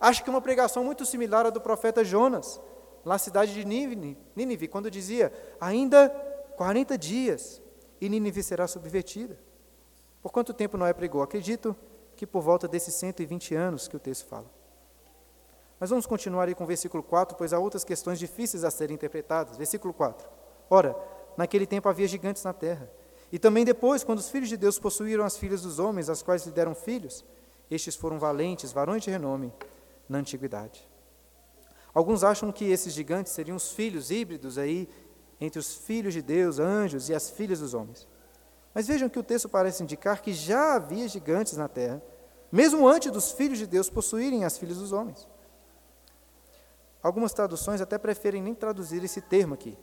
[0.00, 2.60] Acho que uma pregação muito similar à do profeta Jonas,
[3.04, 6.08] na cidade de Nínive, quando dizia: ainda
[6.56, 7.62] 40 dias
[8.00, 9.38] e Nínive será subvertida.
[10.22, 11.22] Por quanto tempo Noé pregou?
[11.22, 11.76] Acredito
[12.16, 14.50] que por volta desses 120 anos que o texto fala.
[15.78, 18.94] Mas vamos continuar aí com o versículo 4, pois há outras questões difíceis a serem
[18.94, 19.56] interpretadas.
[19.56, 20.26] Versículo 4.
[20.70, 20.96] Ora,
[21.36, 22.90] naquele tempo havia gigantes na terra.
[23.30, 26.46] E também depois, quando os filhos de Deus possuíram as filhas dos homens, as quais
[26.46, 27.24] lhe deram filhos,
[27.70, 29.52] estes foram valentes, varões de renome,
[30.08, 30.88] na antiguidade.
[31.94, 34.88] Alguns acham que esses gigantes seriam os filhos híbridos aí
[35.40, 38.06] entre os filhos de Deus, anjos e as filhas dos homens.
[38.74, 42.02] Mas vejam que o texto parece indicar que já havia gigantes na terra,
[42.52, 45.26] mesmo antes dos filhos de Deus possuírem as filhas dos homens.
[47.02, 49.78] Algumas traduções até preferem nem traduzir esse termo aqui,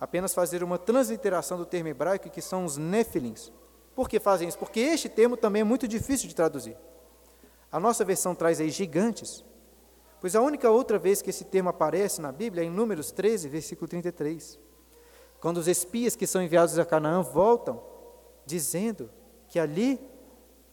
[0.00, 3.52] apenas fazer uma transliteração do termo hebraico, que são os nefilins.
[3.94, 4.58] Por que fazem isso?
[4.58, 6.76] Porque este termo também é muito difícil de traduzir.
[7.70, 9.44] A nossa versão traz aí gigantes,
[10.24, 13.46] pois a única outra vez que esse termo aparece na Bíblia é em Números 13,
[13.46, 14.58] versículo 33.
[15.38, 17.84] Quando os espias que são enviados a Canaã voltam,
[18.46, 19.10] dizendo
[19.48, 20.00] que ali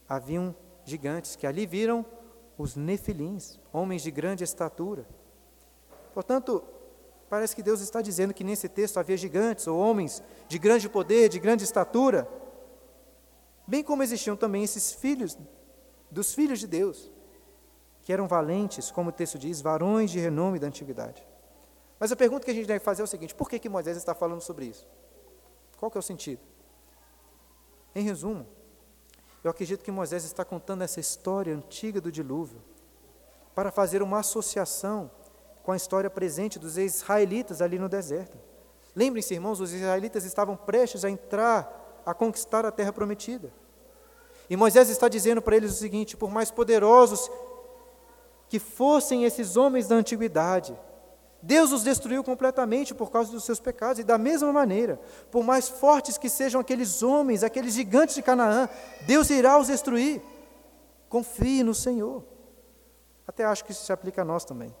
[0.08, 2.02] haviam gigantes, que ali viram
[2.56, 5.06] os nefilins, homens de grande estatura.
[6.14, 6.64] Portanto,
[7.28, 11.28] parece que Deus está dizendo que nesse texto havia gigantes ou homens de grande poder,
[11.28, 12.26] de grande estatura,
[13.66, 15.36] bem como existiam também esses filhos
[16.10, 17.11] dos filhos de Deus,
[18.02, 21.24] que eram valentes, como o texto diz, varões de renome da antiguidade.
[21.98, 23.96] Mas a pergunta que a gente deve fazer é o seguinte: por que, que Moisés
[23.96, 24.86] está falando sobre isso?
[25.78, 26.40] Qual que é o sentido?
[27.94, 28.46] Em resumo,
[29.44, 32.60] eu acredito que Moisés está contando essa história antiga do dilúvio
[33.54, 35.10] para fazer uma associação
[35.62, 38.36] com a história presente dos israelitas ali no deserto.
[38.96, 43.52] Lembrem-se, irmãos, os israelitas estavam prestes a entrar, a conquistar a terra prometida.
[44.50, 47.30] E Moisés está dizendo para eles o seguinte: por mais poderosos
[48.52, 50.78] que fossem esses homens da antiguidade,
[51.40, 55.70] Deus os destruiu completamente por causa dos seus pecados, e da mesma maneira, por mais
[55.70, 58.68] fortes que sejam aqueles homens, aqueles gigantes de Canaã,
[59.06, 60.20] Deus irá os destruir.
[61.08, 62.22] Confie no Senhor.
[63.26, 64.76] Até acho que isso se aplica a nós também.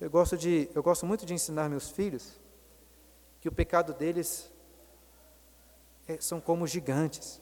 [0.00, 2.40] Eu gosto, de, eu gosto muito de ensinar meus filhos
[3.38, 4.50] que o pecado deles
[6.08, 7.38] é, são como gigantes.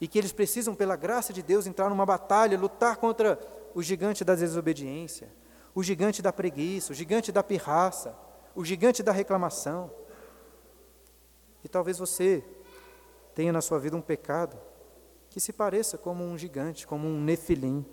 [0.00, 3.38] E que eles precisam, pela graça de Deus, entrar numa batalha, lutar contra
[3.74, 5.28] o gigante da desobediência,
[5.74, 8.16] o gigante da preguiça, o gigante da pirraça,
[8.54, 9.90] o gigante da reclamação.
[11.62, 12.44] E talvez você
[13.34, 14.58] tenha na sua vida um pecado
[15.30, 17.84] que se pareça como um gigante, como um nefilim.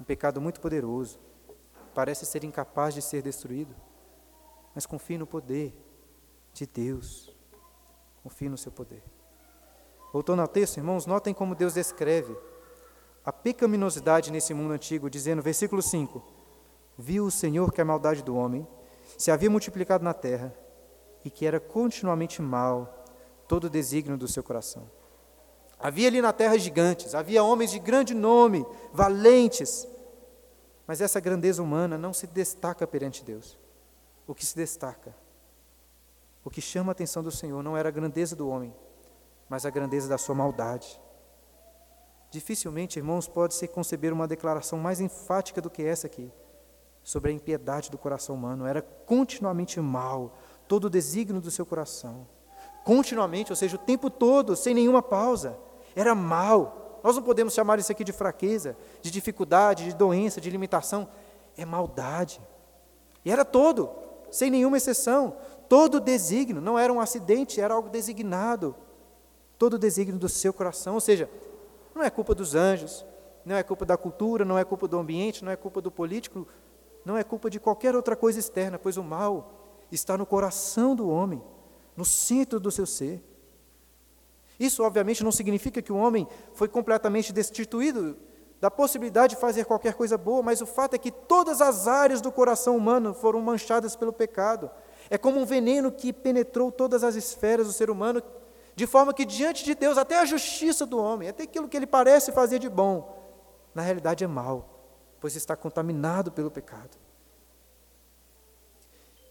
[0.00, 1.18] Um pecado muito poderoso,
[1.94, 3.74] parece ser incapaz de ser destruído,
[4.74, 5.74] mas confie no poder
[6.52, 7.34] de Deus.
[8.22, 9.02] Confie no seu poder.
[10.12, 12.36] Voltando ao texto, irmãos, notem como Deus descreve
[13.28, 16.22] a pecaminosidade nesse mundo antigo, dizendo, versículo 5:
[16.96, 18.66] Viu o Senhor que a maldade do homem
[19.18, 20.54] se havia multiplicado na terra
[21.22, 23.04] e que era continuamente mal
[23.46, 24.90] todo o desígnio do seu coração.
[25.78, 28.64] Havia ali na terra gigantes, havia homens de grande nome,
[28.94, 29.86] valentes,
[30.86, 33.58] mas essa grandeza humana não se destaca perante Deus.
[34.26, 35.14] O que se destaca,
[36.42, 38.74] o que chama a atenção do Senhor não era a grandeza do homem,
[39.50, 40.98] mas a grandeza da sua maldade.
[42.30, 46.30] Dificilmente, irmãos, pode-se conceber uma declaração mais enfática do que essa aqui,
[47.02, 48.66] sobre a impiedade do coração humano.
[48.66, 50.36] Era continuamente mal,
[50.66, 52.26] todo o desígnio do seu coração.
[52.84, 55.58] Continuamente, ou seja, o tempo todo, sem nenhuma pausa.
[55.96, 60.50] Era mal, nós não podemos chamar isso aqui de fraqueza, de dificuldade, de doença, de
[60.50, 61.08] limitação.
[61.56, 62.40] É maldade.
[63.24, 63.90] E era todo,
[64.30, 65.36] sem nenhuma exceção.
[65.68, 68.74] Todo desígnio, não era um acidente, era algo designado.
[69.58, 70.94] Todo desígnio do seu coração.
[70.94, 71.28] Ou seja,
[71.98, 73.04] não é culpa dos anjos,
[73.44, 76.46] não é culpa da cultura, não é culpa do ambiente, não é culpa do político,
[77.04, 81.08] não é culpa de qualquer outra coisa externa, pois o mal está no coração do
[81.08, 81.42] homem,
[81.96, 83.22] no centro do seu ser.
[84.60, 88.16] Isso, obviamente, não significa que o homem foi completamente destituído
[88.60, 92.20] da possibilidade de fazer qualquer coisa boa, mas o fato é que todas as áreas
[92.20, 94.70] do coração humano foram manchadas pelo pecado.
[95.10, 98.22] É como um veneno que penetrou todas as esferas do ser humano,
[98.78, 101.84] de forma que diante de Deus, até a justiça do homem, até aquilo que ele
[101.84, 103.12] parece fazer de bom,
[103.74, 106.96] na realidade é mal, pois está contaminado pelo pecado.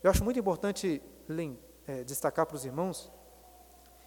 [0.04, 1.02] Eu acho muito importante
[1.88, 3.10] é, destacar para os irmãos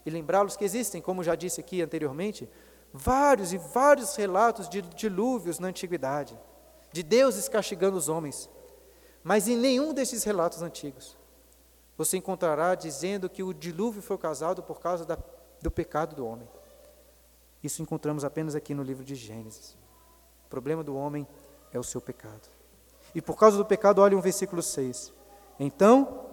[0.05, 2.47] e lembrá-los que existem, como já disse aqui anteriormente,
[2.93, 6.39] vários e vários relatos de dilúvios na antiguidade,
[6.93, 8.51] de deuses castigando os homens.
[9.25, 11.19] Mas em nenhum desses relatos antigos
[12.01, 15.19] você encontrará dizendo que o dilúvio foi causado por causa da,
[15.61, 16.49] do pecado do homem.
[17.63, 19.77] Isso encontramos apenas aqui no livro de Gênesis.
[20.47, 21.29] O problema do homem
[21.71, 22.49] é o seu pecado.
[23.15, 25.13] E por causa do pecado, olha um versículo 6.
[25.59, 26.25] Então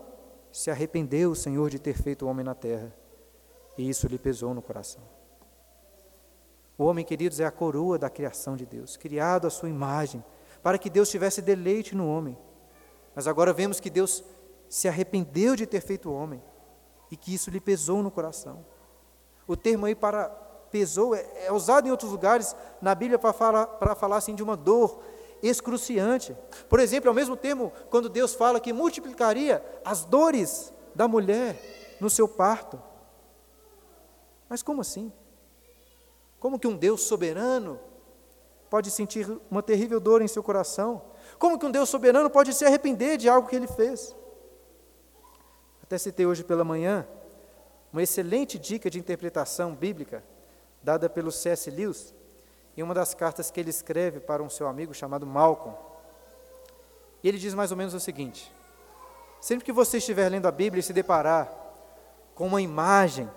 [0.54, 2.96] se arrependeu o Senhor de ter feito o homem na terra
[3.78, 5.04] e isso lhe pesou no coração.
[6.78, 10.24] O homem, queridos, é a coroa da criação de Deus, criado à sua imagem,
[10.64, 12.38] para que Deus tivesse deleite no homem.
[13.14, 14.24] Mas agora vemos que Deus
[14.70, 16.42] se arrependeu de ter feito homem
[17.12, 18.66] e que isso lhe pesou no coração.
[19.48, 20.30] O termo aí para
[20.70, 24.44] pesou é, é usado em outros lugares na Bíblia para falar, para falar assim de
[24.44, 25.02] uma dor
[25.42, 26.36] excruciante.
[26.68, 31.60] Por exemplo, é o mesmo termo quando Deus fala que multiplicaria as dores da mulher
[32.00, 32.82] no seu parto.
[34.50, 35.12] Mas como assim?
[36.40, 37.80] Como que um Deus soberano
[38.70, 41.02] pode sentir uma terrível dor em seu coração?
[41.40, 44.16] Como que um Deus soberano pode se arrepender de algo que ele fez?
[45.88, 47.08] Até citei hoje pela manhã
[47.94, 50.22] uma excelente dica de interpretação bíblica
[50.84, 51.72] dada pelo C.S.
[51.72, 52.14] Lewis
[52.76, 55.74] em uma das cartas que ele escreve para um seu amigo chamado Malcolm.
[57.24, 58.54] E ele diz mais ou menos o seguinte:
[59.40, 61.50] sempre que você estiver lendo a Bíblia e se deparar
[62.36, 63.32] com uma imagem,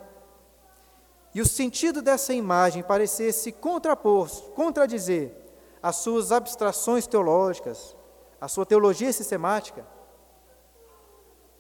[1.33, 5.33] e o sentido dessa imagem parecer se contrapor, contradizer
[5.81, 7.95] as suas abstrações teológicas,
[8.41, 9.87] a sua teologia sistemática,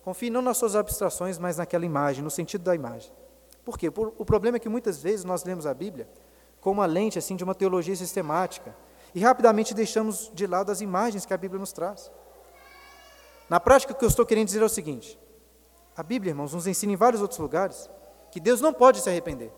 [0.03, 3.13] confie não nas suas abstrações, mas naquela imagem, no sentido da imagem.
[3.65, 3.89] Por quê?
[3.89, 6.09] o problema é que muitas vezes nós lemos a Bíblia
[6.61, 8.75] com uma lente assim de uma teologia sistemática
[9.15, 12.11] e rapidamente deixamos de lado as imagens que a Bíblia nos traz.
[13.49, 15.19] Na prática, o que eu estou querendo dizer é o seguinte:
[15.97, 17.91] a Bíblia, irmãos, nos ensina em vários outros lugares
[18.31, 19.53] que Deus não pode se arrepender.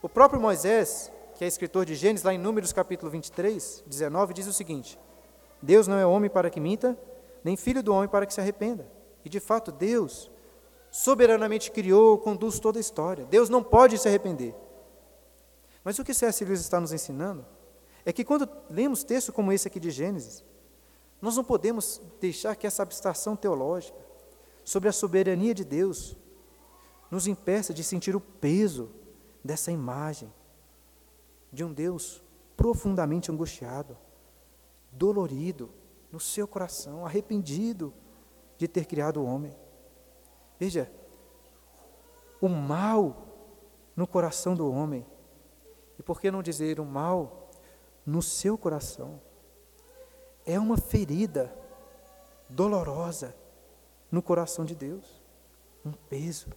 [0.00, 4.46] O próprio Moisés, que é escritor de Gênesis, lá em Números capítulo 23, 19, diz
[4.46, 4.98] o seguinte:
[5.60, 6.98] Deus não é homem para que minta,
[7.44, 8.86] nem filho do homem para que se arrependa.
[9.24, 10.30] E de fato, Deus
[10.90, 13.24] soberanamente criou, conduz toda a história.
[13.26, 14.54] Deus não pode se arrepender.
[15.84, 16.44] Mas o que C.S.
[16.44, 17.44] Lewis está nos ensinando
[18.04, 20.44] é que quando lemos texto como esse aqui de Gênesis,
[21.20, 23.98] nós não podemos deixar que essa abstração teológica
[24.64, 26.16] sobre a soberania de Deus
[27.10, 28.90] nos impeça de sentir o peso
[29.44, 30.32] dessa imagem
[31.52, 32.22] de um Deus
[32.56, 33.96] profundamente angustiado,
[34.92, 35.70] dolorido
[36.12, 37.92] no seu coração, arrependido
[38.60, 39.56] de ter criado o homem.
[40.58, 40.92] Veja,
[42.42, 43.26] o mal
[43.96, 45.06] no coração do homem
[45.98, 47.48] e por que não dizer o mal
[48.04, 49.18] no seu coração?
[50.44, 51.50] É uma ferida
[52.50, 53.34] dolorosa
[54.12, 55.22] no coração de Deus,
[55.82, 56.48] um peso,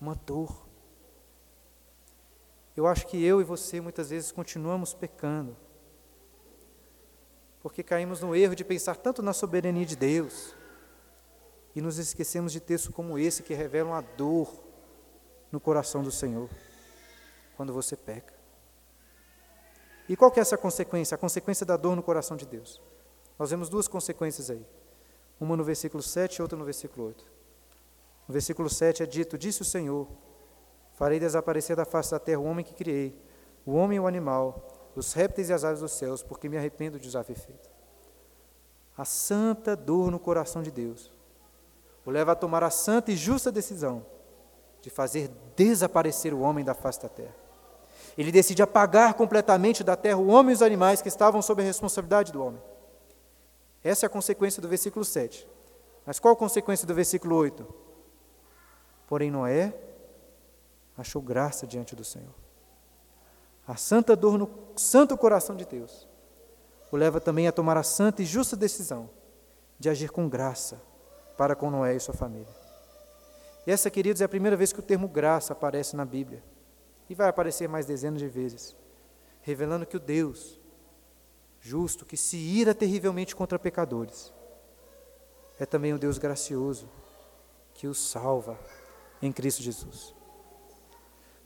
[0.00, 0.66] uma dor.
[2.76, 5.56] Eu acho que eu e você muitas vezes continuamos pecando,
[7.60, 10.57] porque caímos no erro de pensar tanto na soberania de Deus
[11.78, 14.52] e nos esquecemos de textos como esse que revelam a dor
[15.52, 16.50] no coração do Senhor
[17.56, 18.34] quando você peca.
[20.08, 21.14] E qual que é essa consequência?
[21.14, 22.82] A consequência da dor no coração de Deus.
[23.38, 24.66] Nós vemos duas consequências aí.
[25.38, 27.24] Uma no versículo 7 e outra no versículo 8.
[28.26, 30.08] No versículo 7 é dito: Disse o Senhor:
[30.94, 33.16] Farei desaparecer da face da terra o homem que criei,
[33.64, 36.98] o homem e o animal, os répteis e as aves dos céus, porque me arrependo
[36.98, 37.70] de os haver feito.
[38.96, 41.16] A santa dor no coração de Deus
[42.08, 44.02] o leva a tomar a santa e justa decisão
[44.80, 47.36] de fazer desaparecer o homem da face da terra.
[48.16, 51.66] Ele decide apagar completamente da terra o homem e os animais que estavam sob a
[51.66, 52.62] responsabilidade do homem.
[53.84, 55.46] Essa é a consequência do versículo 7.
[56.06, 57.66] Mas qual a consequência do versículo 8?
[59.06, 59.74] Porém, Noé
[60.96, 62.34] achou graça diante do Senhor.
[63.66, 66.08] A santa dor no santo coração de Deus
[66.90, 69.10] o leva também a tomar a santa e justa decisão
[69.78, 70.87] de agir com graça
[71.38, 72.52] para com Noé e sua família.
[73.64, 76.42] Essa, queridos, é a primeira vez que o termo graça aparece na Bíblia.
[77.08, 78.76] E vai aparecer mais dezenas de vezes,
[79.40, 80.60] revelando que o Deus
[81.60, 84.32] justo, que se ira terrivelmente contra pecadores,
[85.58, 86.88] é também o Deus gracioso,
[87.74, 88.58] que os salva
[89.20, 90.14] em Cristo Jesus.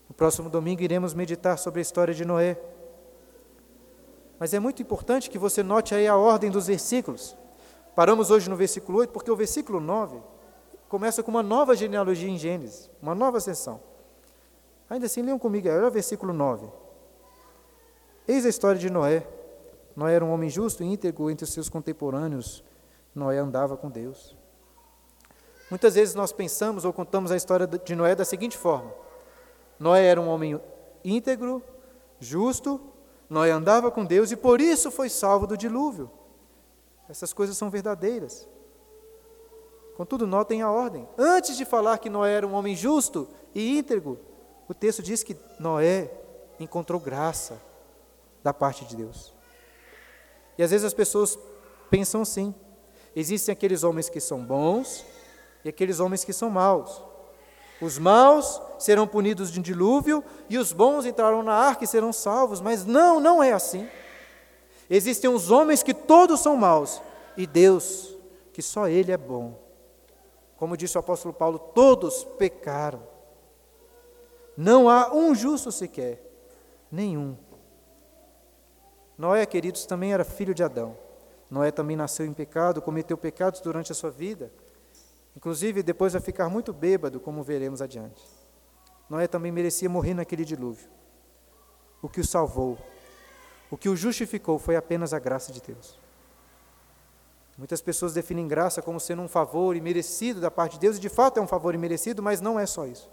[0.08, 2.58] No próximo domingo iremos meditar sobre a história de Noé.
[4.38, 7.36] Mas é muito importante que você note aí a ordem dos versículos.
[7.94, 10.18] Paramos hoje no versículo 8, porque o versículo 9
[10.88, 13.80] começa com uma nova genealogia em Gênesis, uma nova sessão.
[14.88, 16.66] Ainda assim, leiam comigo, olha o versículo 9.
[18.26, 19.26] Eis a história de Noé.
[19.96, 22.62] Noé era um homem justo e íntegro entre os seus contemporâneos.
[23.14, 24.36] Noé andava com Deus.
[25.70, 28.92] Muitas vezes nós pensamos ou contamos a história de Noé da seguinte forma:
[29.78, 30.60] Noé era um homem
[31.04, 31.62] íntegro,
[32.20, 32.80] justo,
[33.28, 36.10] Noé andava com Deus e por isso foi salvo do dilúvio.
[37.12, 38.48] Essas coisas são verdadeiras.
[39.98, 41.06] Contudo, notem a ordem.
[41.18, 44.18] Antes de falar que Noé era um homem justo e íntegro,
[44.66, 46.10] o texto diz que Noé
[46.58, 47.60] encontrou graça
[48.42, 49.34] da parte de Deus.
[50.56, 51.38] E às vezes as pessoas
[51.90, 52.54] pensam assim:
[53.14, 55.04] existem aqueles homens que são bons
[55.66, 57.02] e aqueles homens que são maus.
[57.78, 62.10] Os maus serão punidos de um dilúvio e os bons entrarão na arca e serão
[62.10, 62.58] salvos.
[62.58, 63.86] Mas não, não é assim.
[64.94, 67.00] Existem os homens que todos são maus
[67.34, 68.14] e Deus,
[68.52, 69.58] que só Ele é bom.
[70.58, 73.02] Como disse o apóstolo Paulo, todos pecaram.
[74.54, 76.22] Não há um justo sequer,
[76.90, 77.38] nenhum.
[79.16, 80.94] Noé, queridos, também era filho de Adão.
[81.50, 84.52] Noé também nasceu em pecado, cometeu pecados durante a sua vida.
[85.34, 88.22] Inclusive, depois vai ficar muito bêbado, como veremos adiante.
[89.08, 90.90] Noé também merecia morrer naquele dilúvio.
[92.02, 92.76] O que o salvou,
[93.72, 95.98] o que o justificou foi apenas a graça de Deus.
[97.56, 101.08] Muitas pessoas definem graça como sendo um favor imerecido da parte de Deus, e de
[101.08, 103.08] fato é um favor imerecido, mas não é só isso.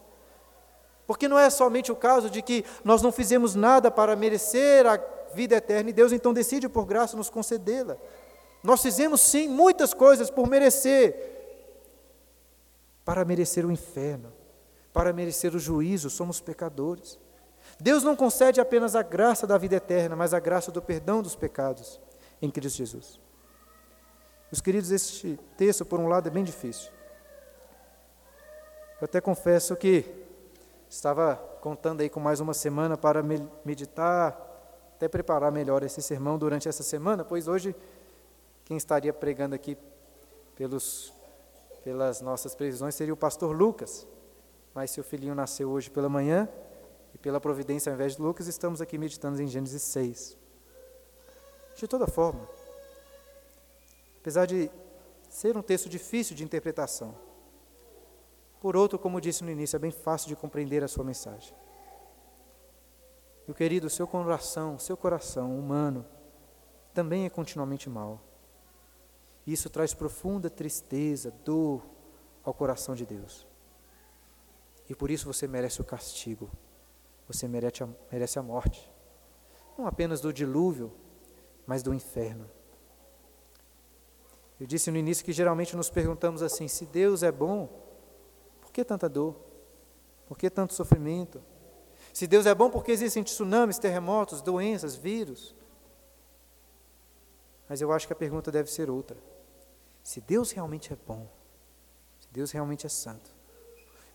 [1.08, 5.00] Porque não é somente o caso de que nós não fizemos nada para merecer a
[5.34, 7.96] vida eterna e Deus então decide por graça nos concedê-la.
[8.62, 11.16] Nós fizemos sim muitas coisas por merecer,
[13.06, 14.34] para merecer o inferno,
[14.92, 17.18] para merecer o juízo, somos pecadores.
[17.80, 21.36] Deus não concede apenas a graça da vida eterna, mas a graça do perdão dos
[21.36, 22.00] pecados
[22.42, 23.20] em Cristo Jesus.
[24.52, 26.92] Os queridos, este texto, por um lado, é bem difícil.
[29.00, 30.04] Eu até confesso que
[30.90, 33.24] estava contando aí com mais uma semana para
[33.64, 34.32] meditar,
[34.96, 37.74] até preparar melhor esse sermão durante essa semana, pois hoje
[38.66, 39.78] quem estaria pregando aqui
[40.56, 41.14] pelos,
[41.84, 44.06] pelas nossas previsões seria o pastor Lucas.
[44.74, 46.50] Mas seu filhinho nasceu hoje pela manhã,
[47.14, 50.38] e pela providência ao invés de Lucas, estamos aqui meditando em Gênesis 6.
[51.76, 52.48] De toda forma,
[54.20, 54.70] apesar de
[55.30, 57.16] ser um texto difícil de interpretação,
[58.60, 61.56] por outro, como disse no início, é bem fácil de compreender a sua mensagem.
[63.48, 66.06] Meu querido, seu coração, seu coração humano
[66.94, 68.22] também é continuamente mau.
[69.48, 71.84] Isso traz profunda tristeza, dor
[72.44, 73.48] ao coração de Deus.
[74.90, 76.50] E por isso você merece o castigo.
[77.30, 78.92] Você merece a, merece a morte.
[79.78, 80.92] Não apenas do dilúvio,
[81.66, 82.50] mas do inferno.
[84.60, 87.70] Eu disse no início que geralmente nos perguntamos assim: se Deus é bom,
[88.60, 89.36] por que tanta dor?
[90.28, 91.42] Por que tanto sofrimento?
[92.12, 95.56] Se Deus é bom, por que existem tsunamis, terremotos, doenças, vírus?
[97.70, 99.16] Mas eu acho que a pergunta deve ser outra.
[100.04, 101.28] Se Deus realmente é bom,
[102.20, 103.30] se Deus realmente é santo,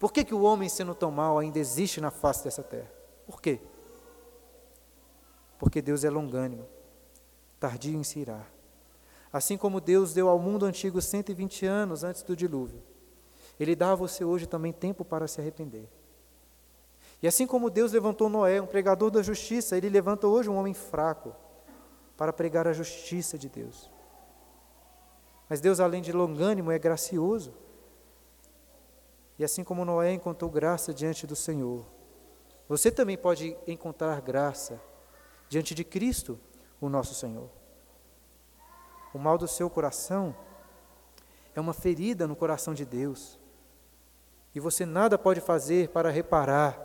[0.01, 2.94] por que, que o homem, sendo tão mal, ainda existe na face dessa terra?
[3.27, 3.61] Por quê?
[5.59, 6.67] Porque Deus é longânimo,
[7.59, 8.51] tardio em se irar.
[9.33, 12.83] Assim como Deus deu ao mundo antigo 120 anos antes do dilúvio,
[13.59, 15.89] Ele dá a você hoje também tempo para se arrepender.
[17.23, 20.75] E assim como Deus levantou Noé, um pregador da justiça, Ele levanta hoje um homem
[20.75, 21.35] fraco
[22.17, 23.91] para pregar a justiça de Deus.
[25.49, 27.55] Mas Deus, além de longânimo, é gracioso.
[29.39, 31.85] E assim como Noé encontrou graça diante do Senhor,
[32.69, 34.81] você também pode encontrar graça
[35.49, 36.39] diante de Cristo,
[36.81, 37.51] o nosso Senhor.
[39.13, 40.35] O mal do seu coração
[41.55, 43.39] é uma ferida no coração de Deus.
[44.55, 46.81] E você nada pode fazer para reparar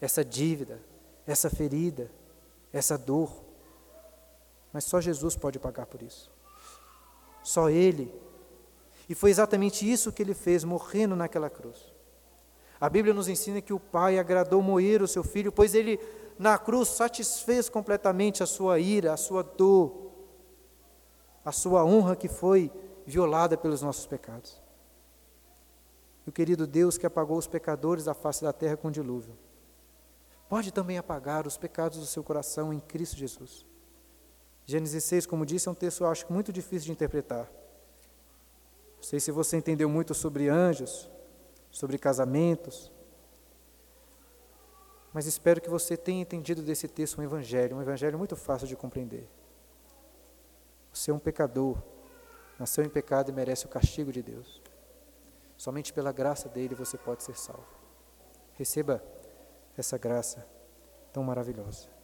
[0.00, 0.80] essa dívida,
[1.26, 2.10] essa ferida,
[2.72, 3.44] essa dor.
[4.72, 6.30] Mas só Jesus pode pagar por isso.
[7.42, 8.14] Só Ele.
[9.08, 11.92] E foi exatamente isso que ele fez, morrendo naquela cruz.
[12.80, 15.98] A Bíblia nos ensina que o Pai agradou moer o seu filho, pois ele
[16.38, 20.12] na cruz satisfez completamente a sua ira, a sua dor,
[21.44, 22.70] a sua honra que foi
[23.04, 24.62] violada pelos nossos pecados.
[26.26, 29.36] E o querido Deus que apagou os pecadores da face da terra com dilúvio,
[30.48, 33.66] pode também apagar os pecados do seu coração em Cristo Jesus.
[34.64, 37.50] Gênesis 6, como disse, é um texto eu acho muito difícil de interpretar.
[38.96, 41.10] Não sei se você entendeu muito sobre anjos,
[41.78, 42.90] sobre casamentos,
[45.12, 48.74] mas espero que você tenha entendido desse texto um evangelho, um evangelho muito fácil de
[48.74, 49.28] compreender.
[50.92, 51.80] Você é um pecador,
[52.58, 54.60] nasceu em pecado e merece o castigo de Deus.
[55.56, 57.68] Somente pela graça dele você pode ser salvo.
[58.54, 59.00] Receba
[59.76, 60.44] essa graça
[61.12, 61.97] tão maravilhosa.